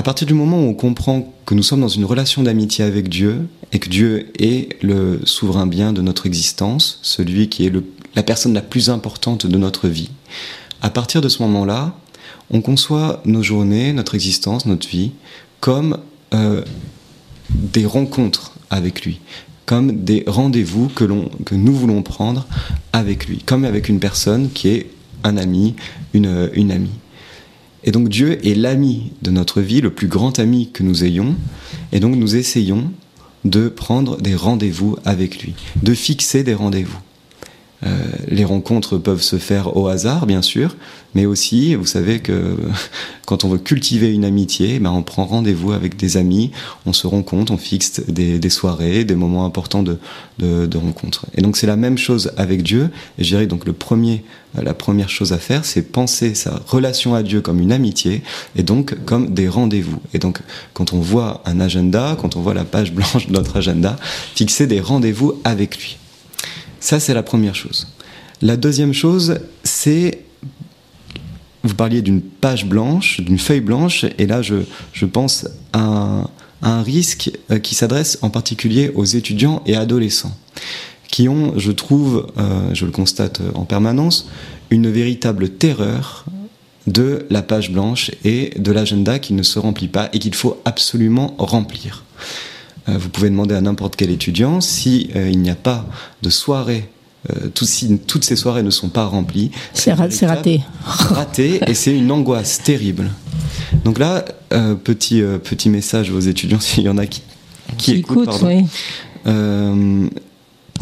À 0.03 0.11
partir 0.11 0.27
du 0.27 0.33
moment 0.33 0.57
où 0.57 0.67
on 0.67 0.73
comprend 0.73 1.33
que 1.45 1.53
nous 1.55 1.63
sommes 1.63 1.79
dans 1.79 1.87
une 1.87 2.03
relation 2.03 2.43
d'amitié 2.43 2.83
avec 2.83 3.07
Dieu 3.07 3.47
et 3.71 3.79
que 3.79 3.87
Dieu 3.87 4.33
est 4.37 4.83
le 4.83 5.21
souverain 5.23 5.65
bien 5.65 5.93
de 5.93 6.01
notre 6.01 6.25
existence, 6.25 6.99
celui 7.03 7.47
qui 7.47 7.65
est 7.65 7.71
la 8.13 8.21
personne 8.21 8.53
la 8.53 8.61
plus 8.61 8.89
importante 8.89 9.45
de 9.47 9.57
notre 9.57 9.87
vie, 9.87 10.09
à 10.81 10.89
partir 10.89 11.21
de 11.21 11.29
ce 11.29 11.41
moment-là, 11.43 11.95
on 12.49 12.59
conçoit 12.59 13.21
nos 13.23 13.41
journées, 13.41 13.93
notre 13.93 14.13
existence, 14.13 14.65
notre 14.65 14.89
vie 14.89 15.11
comme 15.61 15.97
euh, 16.33 16.65
des 17.49 17.85
rencontres 17.85 18.51
avec 18.69 19.05
lui, 19.05 19.21
comme 19.65 20.03
des 20.03 20.25
rendez-vous 20.27 20.89
que, 20.89 21.05
nous 21.05 21.73
voulons 21.73 22.01
prendre 22.01 22.45
avec 22.91 23.27
lui, 23.27 23.37
comme 23.37 23.63
avec 23.63 23.87
une 23.87 24.01
personne 24.01 24.51
qui 24.51 24.67
est 24.67 24.89
un 25.23 25.37
ami, 25.37 25.75
une 26.13 26.25
amie. 26.25 26.89
Et 27.83 27.91
donc 27.91 28.09
Dieu 28.09 28.45
est 28.45 28.55
l'ami 28.55 29.11
de 29.21 29.31
notre 29.31 29.61
vie, 29.61 29.81
le 29.81 29.91
plus 29.91 30.07
grand 30.07 30.39
ami 30.39 30.69
que 30.71 30.83
nous 30.83 31.03
ayons, 31.03 31.35
et 31.91 31.99
donc 31.99 32.15
nous 32.15 32.35
essayons 32.35 32.91
de 33.43 33.67
prendre 33.67 34.21
des 34.21 34.35
rendez-vous 34.35 34.97
avec 35.03 35.43
lui, 35.43 35.53
de 35.81 35.93
fixer 35.93 36.43
des 36.43 36.53
rendez-vous. 36.53 36.99
Euh, 37.85 37.89
les 38.27 38.45
rencontres 38.45 38.97
peuvent 38.97 39.21
se 39.21 39.37
faire 39.37 39.75
au 39.75 39.87
hasard, 39.87 40.25
bien 40.25 40.41
sûr, 40.41 40.75
mais 41.15 41.25
aussi, 41.25 41.75
vous 41.75 41.85
savez 41.85 42.19
que 42.19 42.57
quand 43.25 43.43
on 43.43 43.49
veut 43.49 43.57
cultiver 43.57 44.11
une 44.11 44.25
amitié, 44.25 44.79
ben 44.79 44.91
on 44.91 45.03
prend 45.03 45.25
rendez-vous 45.25 45.71
avec 45.71 45.97
des 45.97 46.17
amis, 46.17 46.51
on 46.85 46.93
se 46.93 47.07
rencontre, 47.07 47.51
on 47.51 47.57
fixe 47.57 48.01
des, 48.07 48.49
soirées, 48.49 49.03
des 49.03 49.15
moments 49.15 49.45
importants 49.45 49.83
de, 49.83 49.97
de, 50.39 50.77
rencontres. 50.77 51.25
Et 51.35 51.41
donc 51.41 51.57
c'est 51.57 51.67
la 51.67 51.75
même 51.75 51.97
chose 51.97 52.31
avec 52.37 52.63
Dieu. 52.63 52.89
Et 53.17 53.23
je 53.23 53.29
dirais 53.29 53.47
donc 53.47 53.65
le 53.65 53.73
premier, 53.73 54.23
la 54.61 54.73
première 54.73 55.09
chose 55.09 55.33
à 55.33 55.37
faire, 55.37 55.65
c'est 55.65 55.81
penser 55.81 56.35
sa 56.35 56.61
relation 56.67 57.15
à 57.15 57.23
Dieu 57.23 57.41
comme 57.41 57.59
une 57.59 57.71
amitié 57.71 58.23
et 58.55 58.63
donc 58.63 58.95
comme 59.05 59.33
des 59.33 59.47
rendez-vous. 59.47 60.01
Et 60.13 60.19
donc 60.19 60.39
quand 60.73 60.93
on 60.93 60.99
voit 60.99 61.41
un 61.45 61.59
agenda, 61.59 62.17
quand 62.19 62.35
on 62.35 62.41
voit 62.41 62.53
la 62.53 62.65
page 62.65 62.93
blanche 62.93 63.27
de 63.27 63.33
notre 63.33 63.57
agenda, 63.57 63.97
fixer 64.35 64.67
des 64.67 64.79
rendez-vous 64.79 65.33
avec 65.43 65.77
lui. 65.77 65.97
Ça, 66.83 66.99
c'est 66.99 67.13
la 67.13 67.23
première 67.23 67.55
chose. 67.55 67.87
La 68.41 68.57
deuxième 68.57 68.91
chose, 68.91 69.39
c'est 69.63 70.25
vous 71.63 71.75
parliez 71.75 72.01
d'une 72.01 72.19
page 72.19 72.65
blanche, 72.65 73.21
d'une 73.21 73.39
feuille 73.39 73.61
blanche, 73.61 74.05
et 74.17 74.27
là 74.27 74.41
je, 74.41 75.05
pense 75.05 75.47
à 75.71 76.27
un, 76.61 76.81
risque 76.81 77.31
euh, 77.51 77.59
qui 77.59 77.73
s'adresse 77.73 78.19
en 78.21 78.29
particulier 78.29 78.91
aux 78.95 79.05
étudiants 79.05 79.63
et 79.65 79.77
adolescents, 79.77 80.35
qui 81.07 81.29
ont, 81.29 81.57
je 81.57 81.71
trouve, 81.71 82.27
euh, 82.37 82.73
je 82.73 82.83
le 82.83 82.91
constate 82.91 83.39
en 83.55 83.63
permanence, 83.63 84.27
une 84.69 84.91
véritable 84.91 85.51
terreur 85.51 86.25
de 86.85 87.25
la 87.29 87.43
page 87.43 87.71
blanche 87.71 88.11
et 88.25 88.59
de 88.59 88.73
l'agenda 88.73 89.19
qui 89.19 89.31
ne 89.31 89.43
se 89.43 89.57
remplit 89.57 89.87
pas 89.87 90.09
et 90.11 90.19
qu'il 90.19 90.35
faut 90.35 90.61
absolument 90.65 91.33
remplir. 91.37 92.02
Euh, 92.89 92.97
vous 92.97 93.09
pouvez 93.09 93.29
demander 93.29 93.55
à 93.55 93.61
n'importe 93.61 93.95
quel 93.95 94.09
étudiant 94.09 94.59
si 94.59 95.09
euh, 95.15 95.29
il 95.29 95.39
n'y 95.39 95.49
a 95.49 95.55
pas 95.55 95.85
de 96.21 96.29
soirée 96.29 96.89
euh, 97.29 97.47
tout, 97.53 97.63
si 97.63 97.97
toutes 97.99 98.25
ces 98.25 98.35
soirées 98.35 98.63
ne 98.63 98.69
sont 98.69 98.89
pas 98.89 99.05
remplies, 99.05 99.51
c'est 99.73 99.93
raté. 99.93 100.61
Raté, 100.83 101.61
et 101.67 101.73
c'est 101.73 101.95
une 101.95 102.11
angoisse 102.11 102.61
terrible. 102.61 103.11
Donc 103.85 103.97
là, 103.97 104.25
petit, 104.83 105.21
petit 105.43 105.69
message 105.69 106.11
aux 106.11 106.19
étudiants, 106.19 106.59
s'il 106.61 106.83
y 106.83 106.89
en 106.89 106.97
a 106.97 107.05
qui, 107.05 107.21
qui, 107.77 107.93
écoutent. 107.93 108.41
oui. 108.43 108.65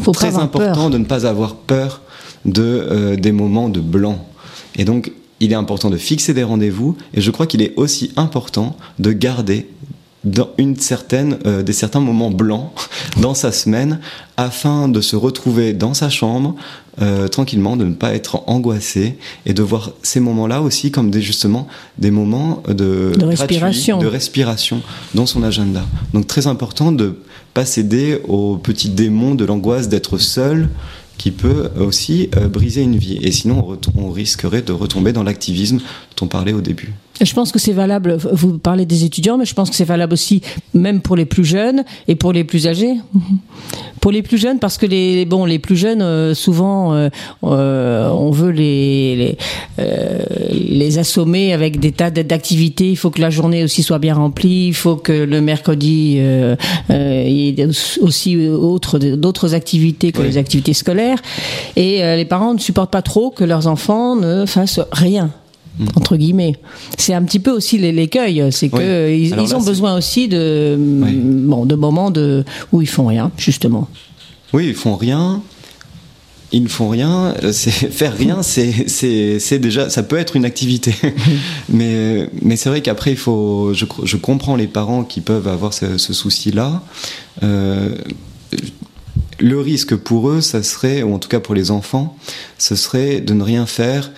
Faut 0.00 0.12
très 0.12 0.36
important 0.36 0.90
de 0.90 0.98
ne 0.98 1.04
pas 1.04 1.26
avoir 1.26 1.54
peur 1.54 2.00
de, 2.44 3.14
des 3.14 3.30
moments 3.30 3.68
de 3.68 3.78
blanc. 3.78 4.26
Et 4.74 4.84
donc, 4.84 5.12
il 5.38 5.52
est 5.52 5.56
important 5.56 5.90
de 5.90 5.96
fixer 5.96 6.34
des 6.34 6.42
rendez-vous, 6.42 6.96
et 7.14 7.20
je 7.20 7.30
crois 7.30 7.46
qu'il 7.46 7.62
est 7.62 7.74
aussi 7.76 8.10
important 8.16 8.76
de 8.98 9.12
garder 9.12 9.68
dans 10.24 10.50
une 10.58 10.76
certaine, 10.76 11.38
euh, 11.46 11.62
des 11.62 11.72
certains 11.72 12.00
moments 12.00 12.30
blancs 12.30 12.70
dans 13.20 13.34
sa 13.34 13.52
semaine 13.52 14.00
afin 14.36 14.88
de 14.88 15.00
se 15.00 15.16
retrouver 15.16 15.72
dans 15.72 15.94
sa 15.94 16.10
chambre 16.10 16.54
euh, 17.00 17.26
tranquillement, 17.28 17.76
de 17.76 17.84
ne 17.84 17.94
pas 17.94 18.14
être 18.14 18.42
angoissé 18.46 19.18
et 19.46 19.54
de 19.54 19.62
voir 19.62 19.92
ces 20.02 20.20
moments-là 20.20 20.62
aussi 20.62 20.90
comme 20.90 21.10
des, 21.10 21.22
justement 21.22 21.66
des 21.98 22.10
moments 22.10 22.62
de, 22.68 23.12
de 23.16 23.24
respiration. 23.24 23.98
de 23.98 24.06
respiration 24.06 24.82
dans 25.14 25.26
son 25.26 25.42
agenda. 25.42 25.84
Donc 26.12 26.26
très 26.26 26.46
important 26.46 26.92
de 26.92 27.18
pas 27.54 27.64
céder 27.64 28.20
aux 28.28 28.56
petits 28.56 28.90
démons 28.90 29.34
de 29.34 29.44
l'angoisse 29.44 29.88
d'être 29.88 30.18
seul 30.18 30.68
qui 31.18 31.30
peut 31.30 31.70
aussi 31.78 32.30
euh, 32.36 32.48
briser 32.48 32.82
une 32.82 32.96
vie. 32.96 33.18
Et 33.22 33.32
sinon, 33.32 33.76
on, 33.96 34.06
on 34.06 34.10
risquerait 34.10 34.62
de 34.62 34.72
retomber 34.72 35.12
dans 35.12 35.22
l'activisme 35.22 35.78
dont 35.78 36.26
on 36.26 36.28
parlait 36.28 36.52
au 36.52 36.60
début. 36.60 36.94
Je 37.24 37.34
pense 37.34 37.52
que 37.52 37.58
c'est 37.58 37.72
valable, 37.72 38.16
vous 38.16 38.58
parlez 38.58 38.86
des 38.86 39.04
étudiants, 39.04 39.38
mais 39.38 39.44
je 39.44 39.54
pense 39.54 39.70
que 39.70 39.76
c'est 39.76 39.84
valable 39.84 40.12
aussi 40.12 40.42
même 40.74 41.00
pour 41.00 41.16
les 41.16 41.24
plus 41.24 41.44
jeunes 41.44 41.84
et 42.08 42.14
pour 42.14 42.32
les 42.32 42.44
plus 42.44 42.66
âgés. 42.66 42.94
Pour 44.00 44.10
les 44.10 44.22
plus 44.22 44.36
jeunes, 44.36 44.58
parce 44.58 44.78
que 44.78 44.86
les, 44.86 45.24
bon, 45.24 45.44
les 45.44 45.60
plus 45.60 45.76
jeunes, 45.76 46.02
euh, 46.02 46.34
souvent, 46.34 46.92
euh, 46.92 47.08
euh, 47.44 48.08
on 48.08 48.32
veut 48.32 48.50
les, 48.50 49.36
les, 49.78 50.98
assommer 50.98 51.52
avec 51.52 51.78
des 51.78 51.92
tas 51.92 52.10
d'activités. 52.10 52.90
Il 52.90 52.96
faut 52.96 53.10
que 53.10 53.20
la 53.20 53.30
journée 53.30 53.62
aussi 53.62 53.84
soit 53.84 54.00
bien 54.00 54.14
remplie. 54.14 54.66
Il 54.66 54.74
faut 54.74 54.96
que 54.96 55.12
le 55.12 55.40
mercredi, 55.40 56.18
il 56.88 57.30
y 57.30 57.60
ait 57.60 57.68
aussi 58.00 58.36
d'autres 58.36 59.54
activités 59.54 60.10
que 60.10 60.22
les 60.22 60.36
activités 60.36 60.74
scolaires. 60.74 61.22
Et 61.76 61.98
les 62.16 62.24
parents 62.24 62.54
ne 62.54 62.58
supportent 62.58 62.90
pas 62.90 63.02
trop 63.02 63.30
que 63.30 63.44
leurs 63.44 63.68
enfants 63.68 64.16
ne 64.16 64.46
fassent 64.46 64.80
rien 64.90 65.30
Mm. 65.78 65.86
entre 65.96 66.16
guillemets. 66.16 66.56
C'est 66.98 67.14
un 67.14 67.22
petit 67.22 67.38
peu 67.38 67.50
aussi 67.50 67.78
l'écueil, 67.78 68.44
c'est 68.50 68.68
que 68.68 69.10
ils, 69.10 69.54
ont 69.54 69.62
besoin 69.62 69.96
aussi 69.96 70.28
de 70.28 70.76
bon 70.78 71.64
de 71.64 71.74
moments 71.74 72.10
de 72.10 72.44
où 72.72 72.82
ils 72.82 72.88
font 72.88 73.06
rien 73.06 73.30
justement. 73.38 73.88
Oui, 74.52 74.66
ils 74.68 74.74
font 74.74 74.96
rien. 74.96 75.42
Ils 76.54 76.62
ne 76.62 76.68
font 76.68 76.90
rien. 76.90 77.34
Faire 77.90 78.14
rien, 78.14 78.42
c'est 78.42 79.58
déjà, 79.58 79.88
ça 79.88 80.02
peut 80.02 80.18
être 80.18 80.36
une 80.36 80.44
activité. 80.44 80.94
mais 81.70 82.28
mais 82.42 82.56
c'est 82.56 82.68
vrai 82.68 82.82
qu'après, 82.82 83.12
il 83.12 83.16
faut. 83.16 83.72
Je, 83.72 83.86
je, 84.04 84.16
comprends 84.18 84.56
les 84.56 84.66
parents 84.66 85.04
qui 85.04 85.22
peuvent 85.22 85.48
avoir 85.48 85.72
ce, 85.72 85.96
souci-là. 85.96 86.82
Euh, 87.42 87.94
le 89.38 89.58
risque 89.58 89.96
pour 89.96 90.28
eux, 90.28 90.40
ça 90.40 90.62
serait, 90.62 91.02
ou 91.02 91.14
en 91.14 91.18
tout 91.18 91.28
cas 91.28 91.40
pour 91.40 91.54
les 91.54 91.70
enfants, 91.70 92.16
ce 92.58 92.76
serait 92.76 93.20
de 93.20 93.34
ne 93.34 93.42
rien 93.42 93.66
faire 93.66 94.12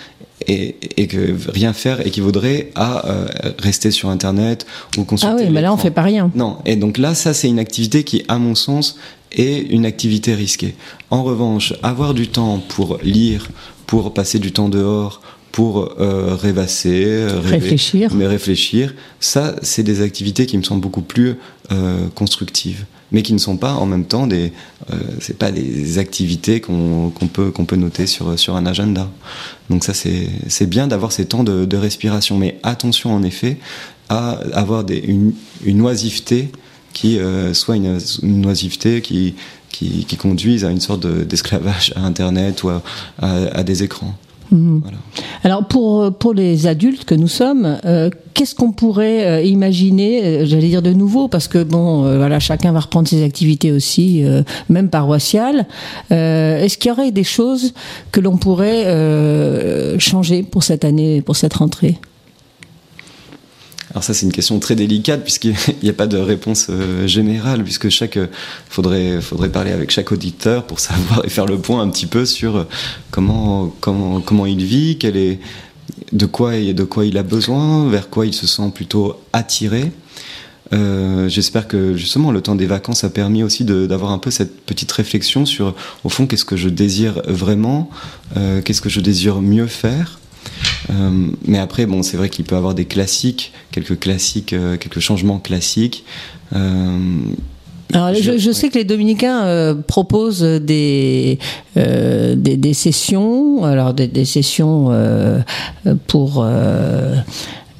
et, 0.46 1.06
que 1.06 1.34
rien 1.50 1.72
faire 1.72 2.06
équivaudrait 2.06 2.70
à 2.74 3.08
euh, 3.08 3.26
rester 3.58 3.90
sur 3.90 4.08
Internet 4.08 4.66
ou 4.96 5.04
consulter. 5.04 5.34
Ah 5.38 5.42
oui, 5.42 5.50
mais 5.50 5.60
là 5.60 5.72
on 5.72 5.76
fait 5.76 5.90
pas 5.90 6.02
rien. 6.02 6.30
Non, 6.34 6.58
et 6.66 6.76
donc 6.76 6.98
là, 6.98 7.14
ça 7.14 7.34
c'est 7.34 7.48
une 7.48 7.58
activité 7.58 8.04
qui, 8.04 8.24
à 8.28 8.38
mon 8.38 8.54
sens, 8.54 8.98
est 9.32 9.60
une 9.70 9.86
activité 9.86 10.34
risquée. 10.34 10.74
En 11.10 11.22
revanche, 11.22 11.74
avoir 11.82 12.14
du 12.14 12.28
temps 12.28 12.62
pour 12.68 12.98
lire, 13.02 13.48
pour 13.86 14.14
passer 14.14 14.38
du 14.38 14.52
temps 14.52 14.68
dehors, 14.68 15.20
pour 15.52 15.94
euh, 16.00 16.34
rêvasser, 16.34 17.26
réfléchir. 17.44 18.10
mais 18.12 18.26
réfléchir, 18.26 18.94
ça 19.20 19.54
c'est 19.62 19.84
des 19.84 20.02
activités 20.02 20.46
qui 20.46 20.58
me 20.58 20.62
semblent 20.62 20.80
beaucoup 20.80 21.02
plus 21.02 21.36
euh, 21.70 22.08
constructives 22.14 22.84
mais 23.12 23.22
qui 23.22 23.32
ne 23.32 23.38
sont 23.38 23.56
pas 23.56 23.74
en 23.74 23.86
même 23.86 24.04
temps 24.04 24.26
des, 24.26 24.52
euh, 24.92 24.96
c'est 25.20 25.38
pas 25.38 25.50
des 25.50 25.98
activités 25.98 26.60
qu'on 26.60 27.12
peut, 27.32 27.50
qu'on 27.50 27.64
peut 27.64 27.76
noter 27.76 28.06
sur, 28.06 28.38
sur 28.38 28.56
un 28.56 28.66
agenda. 28.66 29.08
Donc 29.70 29.84
ça, 29.84 29.92
c'est 29.94 30.66
bien 30.66 30.86
d'avoir 30.86 31.12
ces 31.12 31.26
temps 31.26 31.44
de, 31.44 31.64
de, 31.64 31.76
respiration, 31.76 32.36
mais 32.38 32.58
attention 32.62 33.14
en 33.14 33.22
effet 33.22 33.58
à 34.08 34.32
avoir 34.52 34.84
une, 34.90 35.32
une 35.64 35.80
oisiveté 35.80 36.50
qui 36.92 37.18
euh, 37.18 37.54
soit 37.54 37.76
une, 37.76 37.98
une, 38.22 38.46
oisiveté 38.46 39.00
qui, 39.00 39.34
qui, 39.70 40.04
qui, 40.04 40.16
conduise 40.16 40.64
à 40.64 40.70
une 40.70 40.80
sorte 40.80 41.06
d'esclavage 41.06 41.92
à 41.96 42.02
Internet 42.02 42.62
ou 42.62 42.68
à, 42.68 42.82
à 43.18 43.62
des 43.62 43.82
écrans. 43.82 44.14
Mhm. 44.50 44.82
Alors 45.42 45.66
pour 45.66 46.12
pour 46.12 46.34
les 46.34 46.66
adultes 46.66 47.04
que 47.04 47.14
nous 47.14 47.28
sommes, 47.28 47.78
euh, 47.84 48.10
qu'est-ce 48.34 48.54
qu'on 48.54 48.72
pourrait 48.72 49.26
euh, 49.26 49.42
imaginer, 49.42 50.24
euh, 50.24 50.46
j'allais 50.46 50.68
dire 50.68 50.82
de 50.82 50.92
nouveau, 50.92 51.28
parce 51.28 51.48
que 51.48 51.62
bon, 51.62 52.02
voilà, 52.16 52.40
chacun 52.40 52.72
va 52.72 52.80
reprendre 52.80 53.08
ses 53.08 53.22
activités 53.22 53.72
aussi, 53.72 54.24
même 54.68 54.88
paroissiales. 54.88 55.66
Est-ce 56.10 56.78
qu'il 56.78 56.88
y 56.88 56.92
aurait 56.92 57.10
des 57.10 57.24
choses 57.24 57.74
que 58.12 58.20
l'on 58.20 58.36
pourrait 58.36 58.84
changer 59.98 60.42
pour 60.42 60.62
cette 60.62 60.84
année, 60.84 61.22
pour 61.22 61.36
cette 61.36 61.54
rentrée? 61.54 61.98
Alors 63.94 64.02
ça 64.02 64.12
c'est 64.12 64.26
une 64.26 64.32
question 64.32 64.58
très 64.58 64.74
délicate 64.74 65.22
puisqu'il 65.22 65.54
n'y 65.82 65.88
a 65.88 65.92
pas 65.92 66.08
de 66.08 66.16
réponse 66.16 66.66
euh, 66.68 67.06
générale 67.06 67.62
puisque 67.62 67.88
chaque 67.88 68.18
faudrait 68.68 69.20
faudrait 69.20 69.50
parler 69.50 69.70
avec 69.70 69.90
chaque 69.90 70.10
auditeur 70.10 70.66
pour 70.66 70.80
savoir 70.80 71.24
et 71.24 71.28
faire 71.28 71.46
le 71.46 71.58
point 71.58 71.80
un 71.80 71.88
petit 71.88 72.06
peu 72.06 72.26
sur 72.26 72.66
comment 73.12 73.72
comment 73.80 74.20
comment 74.20 74.46
il 74.46 74.64
vit, 74.64 74.98
quel 74.98 75.16
est 75.16 75.38
de 76.12 76.26
quoi 76.26 76.56
et 76.56 76.74
de 76.74 76.84
quoi 76.84 77.04
il 77.04 77.18
a 77.18 77.22
besoin, 77.22 77.88
vers 77.88 78.10
quoi 78.10 78.26
il 78.26 78.34
se 78.34 78.46
sent 78.46 78.70
plutôt 78.74 79.20
attiré. 79.32 79.92
Euh, 80.72 81.28
j'espère 81.28 81.68
que 81.68 81.94
justement 81.96 82.32
le 82.32 82.40
temps 82.40 82.54
des 82.54 82.66
vacances 82.66 83.04
a 83.04 83.10
permis 83.10 83.42
aussi 83.42 83.64
d'avoir 83.64 84.12
un 84.12 84.18
peu 84.18 84.30
cette 84.30 84.64
petite 84.64 84.90
réflexion 84.90 85.44
sur 85.44 85.74
au 86.04 86.08
fond 86.08 86.26
qu'est-ce 86.26 86.44
que 86.44 86.56
je 86.56 86.68
désire 86.68 87.20
vraiment, 87.26 87.90
euh, 88.36 88.62
qu'est-ce 88.62 88.80
que 88.80 88.88
je 88.88 89.00
désire 89.00 89.40
mieux 89.40 89.66
faire. 89.66 90.18
Euh, 90.90 91.28
mais 91.46 91.58
après, 91.58 91.86
bon, 91.86 92.02
c'est 92.02 92.16
vrai 92.16 92.28
qu'il 92.28 92.44
peut 92.44 92.54
y 92.54 92.58
avoir 92.58 92.74
des 92.74 92.84
classiques, 92.84 93.52
quelques 93.70 93.98
classiques, 93.98 94.54
quelques 94.80 95.00
changements 95.00 95.38
classiques. 95.38 96.04
Alors, 97.92 98.14
je, 98.14 98.52
sais 98.52 98.70
que 98.70 98.78
les 98.78 98.84
dominicains 98.84 99.76
proposent 99.86 100.42
des, 100.42 101.38
des, 101.76 102.74
sessions, 102.74 103.64
alors 103.64 103.94
des, 103.94 104.08
des 104.08 104.24
sessions 104.24 104.90
pour 106.06 106.44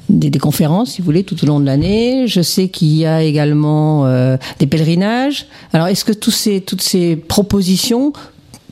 des, 0.09 0.39
conférences, 0.39 0.91
si 0.91 1.01
vous 1.01 1.05
voulez, 1.05 1.23
tout 1.23 1.41
au 1.43 1.47
long 1.47 1.59
de 1.59 1.65
l'année. 1.65 2.27
Je 2.27 2.41
sais 2.41 2.69
qu'il 2.69 2.95
y 2.95 3.05
a 3.05 3.23
également 3.23 4.05
euh, 4.05 4.37
des 4.59 4.67
pèlerinages. 4.67 5.47
Alors, 5.73 5.87
est-ce 5.87 6.05
que 6.05 6.13
tous 6.13 6.31
ces, 6.31 6.61
toutes 6.61 6.81
ces 6.81 7.15
propositions 7.15 8.13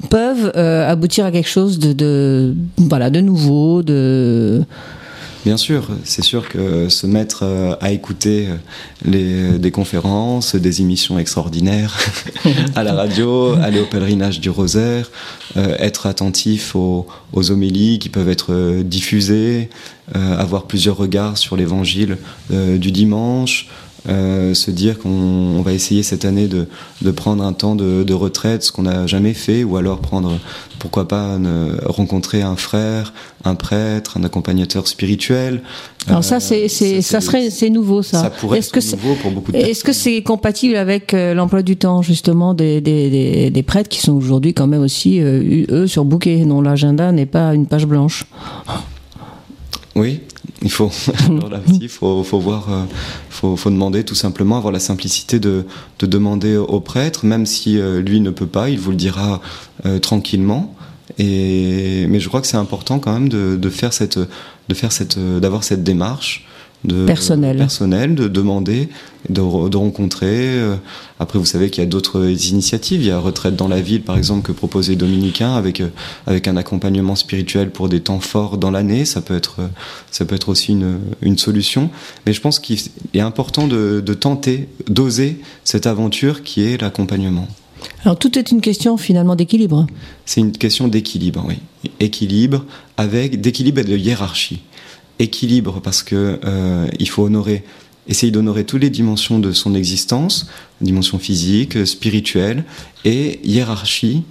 peuvent 0.09 0.51
euh, 0.55 0.89
aboutir 0.89 1.25
à 1.25 1.31
quelque 1.31 1.49
chose 1.49 1.79
de, 1.79 2.55
voilà, 2.77 3.09
de 3.09 3.21
nouveau, 3.21 3.83
de 3.83 4.63
Bien 5.45 5.57
sûr, 5.57 5.89
c'est 6.05 6.23
sûr 6.23 6.47
que 6.47 6.87
se 6.87 7.05
mettre 7.05 7.43
euh, 7.43 7.75
à 7.81 7.91
écouter 7.91 8.47
les, 9.03 9.59
des 9.59 9.71
conférences, 9.71 10.55
des 10.55 10.79
émissions 10.79 11.19
extraordinaires 11.19 11.97
à 12.75 12.83
la 12.83 12.93
radio, 12.93 13.53
aller 13.61 13.81
au 13.81 13.85
pèlerinage 13.85 14.39
du 14.39 14.49
rosaire, 14.49 15.11
être 15.55 16.05
attentif 16.05 16.77
aux, 16.77 17.07
aux, 17.33 17.51
homélies 17.51 17.99
qui 17.99 18.07
peuvent 18.07 18.29
être 18.29 18.81
diffusées, 18.83 19.69
euh, 20.15 20.37
avoir 20.37 20.65
plusieurs 20.65 20.97
regards 20.97 21.37
sur 21.37 21.55
l'évangile 21.55 22.17
euh, 22.51 22.77
du 22.77 22.91
dimanche, 22.91 23.69
euh, 24.09 24.53
se 24.53 24.69
dire 24.69 24.99
qu'on 24.99 25.61
va 25.61 25.71
essayer 25.71 26.03
cette 26.03 26.25
année 26.25 26.47
de, 26.47 26.67
de 27.01 27.11
prendre 27.11 27.43
un 27.43 27.53
temps 27.53 27.75
de, 27.75 28.03
de 28.03 28.13
retraite, 28.13 28.63
ce 28.63 28.71
qu'on 28.71 28.83
n'a 28.83 29.07
jamais 29.07 29.33
fait, 29.33 29.63
ou 29.63 29.77
alors 29.77 29.99
prendre, 29.99 30.37
pourquoi 30.79 31.07
pas, 31.07 31.37
rencontrer 31.85 32.41
un 32.41 32.55
frère, 32.55 33.13
un 33.45 33.55
prêtre, 33.55 34.17
un 34.17 34.23
accompagnateur 34.23 34.87
spirituel. 34.87 35.61
Alors 36.07 36.23
ça, 36.23 36.39
c'est, 36.39 36.67
c'est, 36.67 37.01
ça, 37.01 37.21
serait, 37.21 37.49
c'est 37.49 37.69
nouveau, 37.69 38.01
ça. 38.01 38.23
Ça 38.23 38.29
pourrait 38.29 38.59
est-ce 38.59 38.77
être 38.77 38.91
que 38.91 38.95
nouveau 38.95 39.15
pour 39.15 39.31
beaucoup 39.31 39.51
de 39.51 39.57
Est-ce 39.57 39.83
que 39.83 39.93
c'est 39.93 40.21
compatible 40.21 40.75
avec 40.75 41.13
l'emploi 41.13 41.61
du 41.61 41.77
temps, 41.77 42.01
justement, 42.01 42.53
des, 42.53 42.81
des, 42.81 43.09
des, 43.09 43.49
des, 43.49 43.63
prêtres 43.63 43.89
qui 43.89 43.99
sont 43.99 44.13
aujourd'hui 44.13 44.53
quand 44.53 44.67
même 44.67 44.81
aussi, 44.81 45.19
eux, 45.21 45.87
sur 45.87 46.03
bouquet, 46.03 46.43
dont 46.45 46.61
l'agenda 46.61 47.11
n'est 47.11 47.25
pas 47.25 47.53
une 47.53 47.67
page 47.67 47.85
blanche? 47.85 48.25
Oui, 49.95 50.21
il 50.63 50.69
faut, 51.89 52.23
faut, 52.23 52.39
voir, 52.39 52.67
euh, 52.71 52.85
faut, 53.29 53.69
demander 53.69 54.03
tout 54.03 54.15
simplement, 54.15 54.57
avoir 54.57 54.71
la 54.71 54.79
simplicité 54.79 55.39
de, 55.39 55.65
de 55.99 56.05
demander 56.05 56.55
au 56.57 56.79
prêtre, 56.79 57.25
même 57.25 57.45
si 57.45 57.77
euh, 57.77 58.01
lui 58.01 58.19
ne 58.21 58.29
peut 58.29 58.47
pas, 58.47 58.69
il 58.69 58.79
vous 58.79 58.91
le 58.91 58.97
dira 58.97 59.41
euh, 59.85 59.99
tranquillement. 59.99 60.75
Mais 61.19 62.19
je 62.19 62.27
crois 62.27 62.41
que 62.41 62.47
c'est 62.47 62.57
important 62.57 62.97
quand 62.97 63.13
même 63.13 63.29
de, 63.29 63.55
de 63.55 63.69
faire 63.69 63.93
cette, 63.93 64.17
de 64.17 64.73
faire 64.73 64.91
cette, 64.91 65.19
d'avoir 65.19 65.63
cette 65.63 65.83
démarche 65.83 66.45
de 66.83 67.05
personnel, 67.05 67.57
personnel 67.57 68.15
de 68.15 68.27
demander, 68.27 68.89
de, 69.29 69.69
de 69.69 69.77
rencontrer. 69.77 70.59
Euh, 70.59 70.75
après, 71.19 71.39
vous 71.39 71.45
savez 71.45 71.69
qu'il 71.69 71.83
y 71.83 71.87
a 71.87 71.89
d'autres 71.89 72.25
initiatives. 72.51 73.01
Il 73.01 73.07
y 73.07 73.11
a 73.11 73.19
Retraite 73.19 73.55
dans 73.55 73.67
la 73.67 73.81
ville, 73.81 74.01
par 74.01 74.17
exemple, 74.17 74.45
que 74.45 74.51
proposait 74.51 74.95
Dominicain 74.95 75.55
avec 75.55 75.79
euh, 75.79 75.89
avec 76.27 76.47
un 76.47 76.57
accompagnement 76.57 77.15
spirituel 77.15 77.69
pour 77.69 77.89
des 77.89 78.01
temps 78.01 78.19
forts 78.19 78.57
dans 78.57 78.71
l'année. 78.71 79.05
Ça 79.05 79.21
peut 79.21 79.35
être 79.35 79.61
ça 80.11 80.25
peut 80.25 80.35
être 80.35 80.49
aussi 80.49 80.73
une, 80.73 80.99
une 81.21 81.37
solution. 81.37 81.89
Mais 82.25 82.33
je 82.33 82.41
pense 82.41 82.59
qu'il 82.59 82.79
est 83.13 83.19
important 83.21 83.67
de, 83.67 84.03
de 84.05 84.13
tenter, 84.13 84.67
d'oser 84.89 85.39
cette 85.63 85.87
aventure 85.87 86.43
qui 86.43 86.63
est 86.63 86.81
l'accompagnement. 86.81 87.47
Alors 88.03 88.17
tout 88.17 88.37
est 88.37 88.51
une 88.51 88.61
question 88.61 88.97
finalement 88.97 89.35
d'équilibre. 89.35 89.87
C'est 90.25 90.41
une 90.41 90.51
question 90.51 90.87
d'équilibre, 90.87 91.45
oui. 91.47 91.55
Équilibre 91.99 92.65
avec 92.97 93.41
d'équilibre 93.41 93.79
et 93.79 93.83
de 93.83 93.97
hiérarchie 93.97 94.61
équilibre 95.23 95.79
parce 95.81 96.03
que 96.03 96.39
euh, 96.43 96.87
faut 97.07 97.29
essayer 98.07 98.31
d'honorer 98.31 98.65
toutes 98.65 98.81
les 98.81 98.89
dimensions 98.89 99.39
de 99.39 99.51
son 99.51 99.75
existence, 99.75 100.47
dimension 100.81 101.19
physique, 101.19 101.85
spirituelle 101.85 102.65
et 103.05 103.39
hiérarchie, 103.43 104.23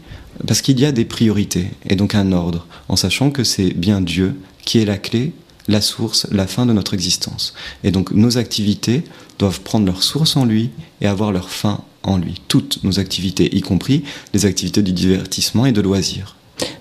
parce 0.47 0.61
qu'il 0.61 0.79
y 0.79 0.85
a 0.85 0.93
des 0.93 1.05
priorités 1.05 1.69
et 1.89 1.97
donc 1.97 2.15
un 2.15 2.33
ordre, 2.33 2.67
en 2.89 2.97
sachant 2.97 3.31
que 3.31 3.45
c'est 3.45 3.71
bien 3.71 4.01
Dieu 4.01 4.35
qui 4.65 4.79
est 4.79 4.85
la 4.85 4.99
clé, 4.99 5.33
la 5.69 5.81
source, 5.81 6.27
la 6.31 6.47
fin 6.47 6.67
de 6.67 6.73
notre 6.73 6.95
existence. 6.95 7.55
Et 7.85 7.91
donc 7.91 8.11
nos 8.13 8.37
activités 8.37 9.05
doivent 9.39 9.61
prendre 9.61 9.87
leur 9.87 10.03
source 10.03 10.37
en 10.37 10.45
lui 10.45 10.71
et 11.01 11.07
avoir 11.07 11.33
leur 11.33 11.51
fin 11.51 11.83
en 12.03 12.19
lui. 12.19 12.41
Toutes 12.49 12.83
nos 12.83 12.99
activités, 12.99 13.55
y 13.57 13.61
compris 13.61 14.03
les 14.35 14.45
activités 14.45 14.83
du 14.83 14.93
divertissement 14.93 15.67
et 15.67 15.73
de 15.73 15.81
loisirs. 15.81 16.37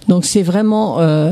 Donc 0.08 0.26
c'est 0.26 0.42
vraiment 0.42 1.00
euh, 1.00 1.32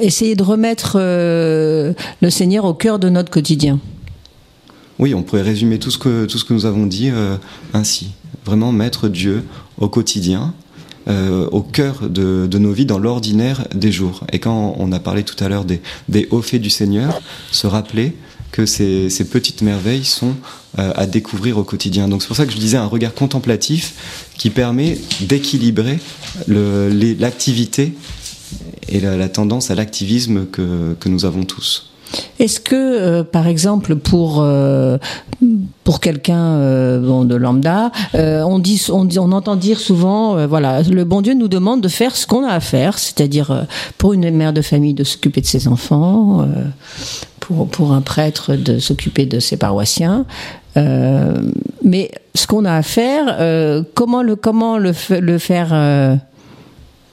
essayer 0.00 0.34
de 0.34 0.42
remettre 0.42 0.96
euh, 0.96 1.92
le 2.20 2.30
Seigneur 2.30 2.64
au 2.64 2.74
cœur 2.74 2.98
de 2.98 3.08
notre 3.08 3.30
quotidien. 3.30 3.80
Oui, 4.98 5.14
on 5.14 5.22
pourrait 5.22 5.42
résumer 5.42 5.78
tout 5.78 5.90
ce 5.90 5.98
que, 5.98 6.26
tout 6.26 6.38
ce 6.38 6.44
que 6.44 6.52
nous 6.52 6.66
avons 6.66 6.86
dit 6.86 7.10
euh, 7.10 7.36
ainsi. 7.72 8.12
Vraiment 8.44 8.72
mettre 8.72 9.08
Dieu 9.08 9.44
au 9.78 9.88
quotidien, 9.88 10.54
au 11.50 11.62
cœur 11.62 12.08
de, 12.10 12.46
de, 12.46 12.58
nos 12.58 12.72
vies, 12.72 12.84
dans 12.84 12.98
l'ordinaire 12.98 13.66
des 13.74 13.90
jours. 13.90 14.24
Et 14.30 14.40
quand 14.40 14.74
on 14.78 14.92
a 14.92 14.98
parlé 14.98 15.22
tout 15.22 15.42
à 15.42 15.48
l'heure 15.48 15.64
des, 15.64 15.80
des 16.10 16.28
hauts 16.30 16.42
faits 16.42 16.60
du 16.60 16.68
Seigneur, 16.68 17.22
se 17.50 17.66
rappeler 17.66 18.14
que 18.52 18.66
ces, 18.66 19.08
petites 19.30 19.62
merveilles 19.62 20.04
sont 20.04 20.34
à 20.76 21.06
découvrir 21.06 21.58
au 21.58 21.64
quotidien. 21.64 22.08
Donc 22.08 22.22
c'est 22.22 22.28
pour 22.28 22.36
ça 22.36 22.46
que 22.46 22.52
je 22.52 22.58
disais 22.58 22.76
un 22.76 22.86
regard 22.86 23.14
contemplatif 23.14 24.28
qui 24.38 24.50
permet 24.50 24.98
d'équilibrer 25.20 25.98
l'activité 26.46 27.94
et 28.88 29.00
la, 29.00 29.28
tendance 29.28 29.70
à 29.70 29.74
l'activisme 29.74 30.46
que, 30.46 30.96
nous 31.06 31.24
avons 31.24 31.44
tous. 31.44 31.90
Est-ce 32.38 32.58
que, 32.58 32.74
euh, 32.74 33.22
par 33.22 33.46
exemple, 33.46 33.96
pour 33.96 34.40
euh, 34.40 34.96
pour 35.84 36.00
quelqu'un 36.00 36.54
euh, 36.54 37.24
de 37.24 37.34
lambda, 37.34 37.90
on 38.14 38.46
on 38.46 39.04
dit, 39.04 39.18
on 39.18 39.32
entend 39.32 39.56
dire 39.56 39.78
souvent, 39.78 40.46
voilà, 40.46 40.82
le 40.82 41.04
bon 41.04 41.20
Dieu 41.20 41.34
nous 41.34 41.48
demande 41.48 41.82
de 41.82 41.88
faire 41.88 42.16
ce 42.16 42.26
qu'on 42.26 42.44
a 42.44 42.52
à 42.52 42.60
faire, 42.60 42.98
c'est-à-dire 42.98 43.66
pour 43.98 44.14
une 44.14 44.30
mère 44.30 44.54
de 44.54 44.62
famille 44.62 44.94
de 44.94 45.04
s'occuper 45.04 45.42
de 45.42 45.46
ses 45.46 45.68
enfants, 45.68 46.48
pour 47.70 47.92
un 47.92 48.00
prêtre 48.00 48.54
de 48.54 48.78
s'occuper 48.78 49.26
de 49.26 49.40
ses 49.40 49.56
paroissiens, 49.56 50.26
mais 51.82 52.10
ce 52.34 52.46
qu'on 52.46 52.64
a 52.64 52.74
à 52.74 52.82
faire, 52.82 53.84
comment 53.94 54.22
le 54.22 54.36
comment 54.36 54.78
le, 54.78 54.92
faire 54.92 56.18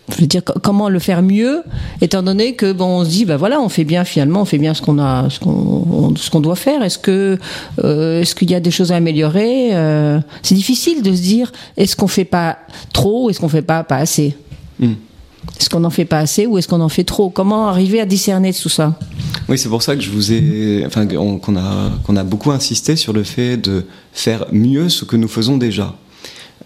je 0.09 0.21
veux 0.21 0.27
dire 0.27 0.43
comment 0.43 0.89
le 0.89 0.99
faire 0.99 1.21
mieux 1.21 1.63
étant 2.01 2.21
donné 2.21 2.53
que 2.53 2.71
bon 2.71 2.99
on 2.99 3.05
se 3.05 3.09
dit 3.09 3.25
bah 3.25 3.37
voilà 3.37 3.59
on 3.59 3.69
fait 3.69 3.83
bien 3.83 4.03
finalement 4.03 4.41
on 4.41 4.45
fait 4.45 4.59
bien 4.59 4.73
ce 4.73 4.81
qu'on 4.81 4.99
a 4.99 5.29
ce 5.29 5.39
qu'on 5.39 6.13
ce 6.15 6.29
qu'on 6.29 6.41
doit 6.41 6.55
faire. 6.55 6.83
Est-ce 6.83 6.99
que 6.99 7.39
euh, 7.83 8.21
est-ce 8.21 8.35
qu'il 8.35 8.51
y 8.51 8.55
a 8.55 8.59
des 8.59 8.71
choses 8.71 8.91
à 8.91 8.95
améliorer 8.95 9.75
euh, 9.75 10.19
c'est 10.43 10.55
difficile 10.55 11.01
de 11.01 11.13
se 11.13 11.21
dire 11.21 11.51
est-ce 11.77 11.95
qu'on 11.95 12.07
fait 12.07 12.25
pas 12.25 12.57
trop 12.93 13.29
est-ce 13.29 13.39
qu'on 13.39 13.49
fait 13.49 13.61
pas 13.61 13.83
pas 13.83 13.97
assez? 13.97 14.35
Hmm. 14.79 14.93
Est-ce 15.59 15.69
qu'on 15.69 15.83
en 15.83 15.89
fait 15.89 16.05
pas 16.05 16.19
assez 16.19 16.45
ou 16.45 16.57
est-ce 16.57 16.67
qu'on 16.67 16.81
en 16.81 16.89
fait 16.89 17.03
trop? 17.03 17.29
Comment 17.29 17.67
arriver 17.67 17.99
à 17.99 18.05
discerner 18.05 18.53
tout 18.53 18.69
ça? 18.69 18.97
Oui 19.47 19.57
c'est 19.57 19.69
pour 19.69 19.83
ça 19.83 19.95
que 19.95 20.01
je 20.01 20.09
vous 20.09 20.31
ai 20.31 20.83
enfin 20.85 21.07
qu'on 21.07 21.55
a 21.55 22.19
a 22.19 22.23
beaucoup 22.23 22.51
insisté 22.51 22.95
sur 22.95 23.13
le 23.13 23.23
fait 23.23 23.57
de 23.57 23.85
faire 24.13 24.45
mieux 24.51 24.89
ce 24.89 25.05
que 25.05 25.15
nous 25.15 25.27
faisons 25.27 25.57
déjà 25.57 25.95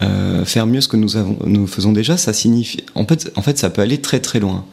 euh, 0.01 0.45
faire 0.45 0.65
mieux 0.65 0.79
ce 0.79 0.87
que 0.87 0.95
nous, 0.95 1.17
avons, 1.17 1.37
nous 1.45 1.67
faisons 1.67 1.91
déjà, 1.91 2.15
ça 2.15 2.31
signifie. 2.31 2.83
En 2.95 3.05
fait, 3.05 3.31
en 3.35 3.41
fait, 3.41 3.57
ça 3.57 3.69
peut 3.69 3.81
aller 3.81 3.99
très 3.99 4.21
très 4.21 4.39
loin. 4.39 4.63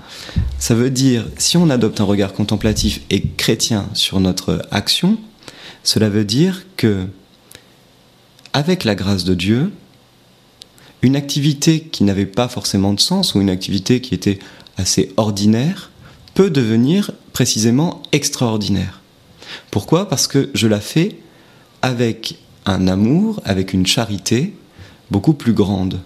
Ça 0.59 0.75
veut 0.75 0.90
dire, 0.90 1.27
si 1.37 1.57
on 1.57 1.69
adopte 1.69 2.01
un 2.01 2.05
regard 2.05 2.33
contemplatif 2.33 3.01
et 3.11 3.23
chrétien 3.37 3.88
sur 3.92 4.21
notre 4.21 4.62
action, 4.71 5.19
cela 5.83 6.09
veut 6.09 6.25
dire 6.25 6.62
que, 6.77 7.07
avec 8.53 8.85
la 8.85 8.95
grâce 8.95 9.25
de 9.25 9.35
Dieu, 9.35 9.73
une 11.02 11.16
activité 11.16 11.80
qui 11.80 12.04
n'avait 12.04 12.26
pas 12.26 12.48
forcément 12.48 12.92
de 12.92 13.00
sens 13.00 13.35
ou 13.35 13.40
une 13.40 13.50
activité 13.50 14.00
qui 14.00 14.14
était 14.14 14.38
assez 14.76 15.12
ordinaire 15.16 15.90
peut 16.35 16.50
devenir 16.50 17.12
précisément 17.32 18.02
extraordinaire. 18.12 19.00
Pourquoi? 19.70 20.09
Parce 20.09 20.26
que 20.26 20.50
je 20.54 20.66
la 20.66 20.80
fais 20.80 21.16
avec 21.82 22.38
un 22.66 22.88
amour, 22.88 23.40
avec 23.44 23.72
une 23.72 23.87
charité, 23.87 24.54
beaucoup 25.11 25.35
plus 25.35 25.52
grande 25.52 26.00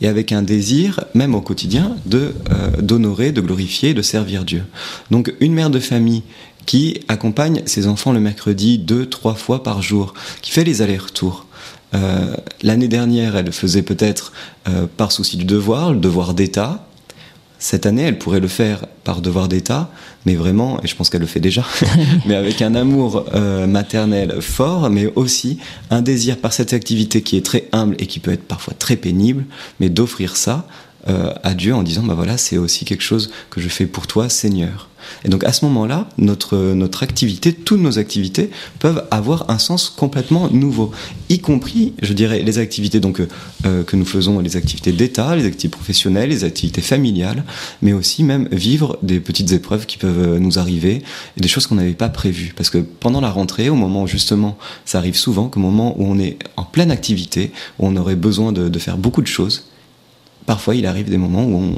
et 0.00 0.06
avec 0.06 0.30
un 0.30 0.42
désir, 0.42 1.00
même 1.14 1.34
au 1.34 1.40
quotidien, 1.40 1.96
de 2.06 2.34
euh, 2.50 2.80
d'honorer, 2.80 3.32
de 3.32 3.40
glorifier, 3.40 3.94
de 3.94 4.02
servir 4.02 4.44
Dieu. 4.44 4.64
Donc 5.10 5.34
une 5.40 5.52
mère 5.52 5.70
de 5.70 5.80
famille 5.80 6.22
qui 6.66 7.00
accompagne 7.08 7.62
ses 7.66 7.88
enfants 7.88 8.12
le 8.12 8.20
mercredi 8.20 8.78
deux, 8.78 9.06
trois 9.06 9.34
fois 9.34 9.62
par 9.62 9.82
jour, 9.82 10.14
qui 10.42 10.52
fait 10.52 10.64
les 10.64 10.82
allers-retours. 10.82 11.46
Euh, 11.94 12.34
l'année 12.62 12.88
dernière, 12.88 13.36
elle 13.36 13.52
faisait 13.52 13.82
peut-être 13.82 14.32
euh, 14.68 14.86
par 14.96 15.12
souci 15.12 15.36
du 15.36 15.44
devoir, 15.44 15.92
le 15.92 15.98
devoir 15.98 16.34
d'État. 16.34 16.84
Cette 17.58 17.86
année, 17.86 18.02
elle 18.02 18.18
pourrait 18.18 18.40
le 18.40 18.48
faire 18.48 18.86
par 19.02 19.20
devoir 19.20 19.48
d'État, 19.48 19.90
mais 20.26 20.36
vraiment, 20.36 20.80
et 20.82 20.86
je 20.86 20.94
pense 20.94 21.10
qu'elle 21.10 21.22
le 21.22 21.26
fait 21.26 21.40
déjà, 21.40 21.64
mais 22.26 22.36
avec 22.36 22.62
un 22.62 22.76
amour 22.76 23.24
euh, 23.34 23.66
maternel 23.66 24.40
fort, 24.40 24.90
mais 24.90 25.12
aussi 25.16 25.58
un 25.90 26.00
désir 26.00 26.36
par 26.36 26.52
cette 26.52 26.72
activité 26.72 27.22
qui 27.22 27.36
est 27.36 27.44
très 27.44 27.68
humble 27.72 27.96
et 27.98 28.06
qui 28.06 28.20
peut 28.20 28.30
être 28.30 28.46
parfois 28.46 28.74
très 28.78 28.94
pénible, 28.94 29.44
mais 29.80 29.88
d'offrir 29.88 30.36
ça 30.36 30.68
à 31.06 31.54
Dieu 31.54 31.74
en 31.74 31.82
disant, 31.82 32.02
bah 32.02 32.14
voilà, 32.14 32.36
c'est 32.36 32.58
aussi 32.58 32.84
quelque 32.84 33.02
chose 33.02 33.30
que 33.50 33.60
je 33.60 33.68
fais 33.68 33.86
pour 33.86 34.06
toi, 34.06 34.28
Seigneur. 34.28 34.88
Et 35.24 35.28
donc 35.28 35.44
à 35.44 35.52
ce 35.52 35.64
moment-là, 35.66 36.08
notre, 36.18 36.56
notre 36.56 37.02
activité, 37.02 37.52
toutes 37.52 37.80
nos 37.80 37.98
activités 37.98 38.50
peuvent 38.78 39.04
avoir 39.10 39.50
un 39.50 39.58
sens 39.58 39.90
complètement 39.90 40.48
nouveau, 40.50 40.92
y 41.28 41.38
compris, 41.40 41.94
je 42.02 42.12
dirais, 42.12 42.42
les 42.42 42.58
activités 42.58 43.00
donc, 43.00 43.20
euh, 43.66 43.82
que 43.84 43.96
nous 43.96 44.04
faisons, 44.04 44.40
les 44.40 44.56
activités 44.56 44.92
d'État, 44.92 45.36
les 45.36 45.44
activités 45.44 45.68
professionnelles, 45.68 46.30
les 46.30 46.44
activités 46.44 46.80
familiales, 46.80 47.44
mais 47.82 47.92
aussi 47.92 48.24
même 48.24 48.48
vivre 48.52 48.98
des 49.02 49.20
petites 49.20 49.52
épreuves 49.52 49.86
qui 49.86 49.98
peuvent 49.98 50.38
nous 50.38 50.58
arriver 50.58 51.02
des 51.36 51.48
choses 51.48 51.66
qu'on 51.66 51.76
n'avait 51.76 51.92
pas 51.92 52.08
prévues. 52.08 52.52
Parce 52.56 52.70
que 52.70 52.78
pendant 52.78 53.20
la 53.20 53.30
rentrée, 53.30 53.68
au 53.70 53.74
moment 53.74 54.04
où 54.04 54.06
justement, 54.06 54.58
ça 54.84 54.98
arrive 54.98 55.16
souvent, 55.16 55.48
qu'au 55.48 55.60
moment 55.60 55.94
où 55.98 56.04
on 56.04 56.18
est 56.18 56.38
en 56.56 56.64
pleine 56.64 56.90
activité, 56.90 57.52
où 57.78 57.86
on 57.86 57.96
aurait 57.96 58.16
besoin 58.16 58.52
de, 58.52 58.68
de 58.68 58.78
faire 58.78 58.98
beaucoup 58.98 59.22
de 59.22 59.26
choses, 59.26 59.67
parfois 60.48 60.74
il 60.74 60.86
arrive 60.86 61.10
des 61.10 61.18
moments 61.18 61.44
où 61.44 61.74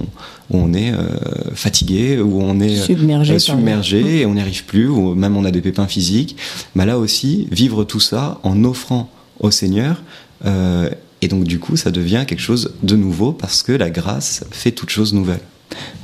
on, 0.52 0.72
est 0.74 0.92
euh, 0.92 1.08
fatigué, 1.54 2.20
où 2.20 2.40
on 2.40 2.60
est 2.60 2.76
submergé, 2.76 3.34
euh, 3.34 3.38
submergé 3.40 4.20
et 4.20 4.26
on 4.26 4.34
n'y 4.34 4.40
arrive 4.40 4.64
plus, 4.64 4.86
ou 4.86 5.16
même 5.16 5.36
on 5.36 5.44
a 5.44 5.50
des 5.50 5.60
pépins 5.60 5.88
physiques. 5.88 6.36
Mais 6.76 6.86
là 6.86 6.96
aussi, 6.96 7.48
vivre 7.50 7.82
tout 7.82 7.98
ça 7.98 8.38
en 8.44 8.62
offrant 8.62 9.10
au 9.40 9.50
Seigneur. 9.50 10.04
Euh, 10.46 10.88
et 11.20 11.26
donc 11.26 11.42
du 11.42 11.58
coup, 11.58 11.76
ça 11.76 11.90
devient 11.90 12.24
quelque 12.28 12.40
chose 12.40 12.72
de 12.84 12.94
nouveau 12.94 13.32
parce 13.32 13.64
que 13.64 13.72
la 13.72 13.90
grâce 13.90 14.44
fait 14.52 14.70
toute 14.70 14.90
chose 14.90 15.14
nouvelle. 15.14 15.42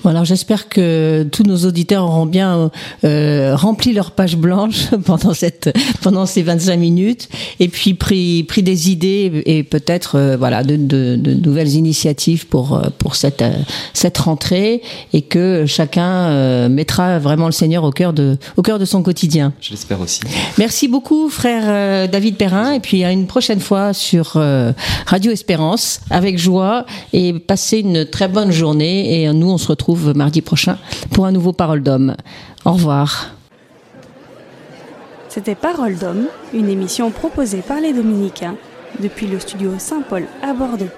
Alors 0.09 0.25
j'espère 0.25 0.69
que 0.69 1.27
tous 1.33 1.43
nos 1.43 1.65
auditeurs 1.65 2.05
auront 2.05 2.27
bien 2.27 2.71
euh, 3.05 3.57
rempli 3.57 3.93
leur 3.93 4.13
page 4.13 4.37
blanche 4.37 4.87
pendant 5.05 5.35
cette 5.35 5.77
pendant 6.01 6.27
ces 6.27 6.43
25 6.43 6.77
minutes 6.77 7.29
et 7.59 7.69
puis 7.69 7.95
pris 7.95 8.45
pris 8.45 8.63
des 8.63 8.91
idées 8.91 9.43
et 9.47 9.63
peut-être 9.65 10.17
euh, 10.17 10.37
voilà 10.37 10.63
de, 10.63 10.77
de, 10.77 11.17
de, 11.17 11.35
nouvelles 11.35 11.75
initiatives 11.75 12.47
pour 12.47 12.75
euh, 12.77 12.89
pour 12.99 13.17
cette 13.17 13.45
cette 13.95 14.19
rentrée 14.19 14.83
et 15.13 15.23
que 15.23 15.65
chacun 15.67 16.69
mettra 16.69 17.19
vraiment 17.19 17.47
le 17.47 17.53
Seigneur 17.53 17.85
au 17.85 17.91
cœur 17.91 18.13
de 18.13 18.39
au 18.57 18.63
cœur 18.63 18.79
de 18.79 18.85
son 18.85 19.03
quotidien. 19.03 19.53
Je 19.61 19.71
l'espère 19.71 20.01
aussi. 20.01 20.21
Merci 20.59 20.89
beaucoup 20.89 21.29
frère 21.29 22.09
David 22.09 22.37
Perrin 22.37 22.73
et 22.73 22.81
puis 22.81 23.03
à 23.05 23.11
une 23.11 23.27
prochaine 23.27 23.61
fois 23.61 23.93
sur 23.93 24.41
Radio 25.07 25.33
Espérance 25.33 26.01
avec 26.11 26.39
joie 26.39 26.87
et 27.13 27.33
passez 27.33 27.79
une 27.81 28.05
très 28.07 28.29
bonne 28.29 28.53
journée 28.53 29.23
et 29.23 29.33
nous 29.33 29.56
on 29.57 29.59
se 29.59 29.69
retrouve 29.69 30.15
mardi 30.15 30.43
prochain 30.43 30.77
pour 31.13 31.25
un 31.25 31.33
nouveau 31.33 31.55
Parole 31.55 31.83
d'homme. 31.83 32.15
Au 32.67 32.73
revoir. 32.73 33.31
C'était 35.31 35.55
Parole 35.55 35.97
d'homme, 35.97 36.27
une 36.53 36.69
émission 36.69 37.11
proposée 37.11 37.63
par 37.63 37.81
les 37.81 37.95
Dominicains 37.95 38.57
depuis 39.01 39.27
le 39.27 39.41
studio 39.41 39.73
Saint-Paul 39.79 40.25
à 40.43 40.53
Bordeaux. 40.53 40.91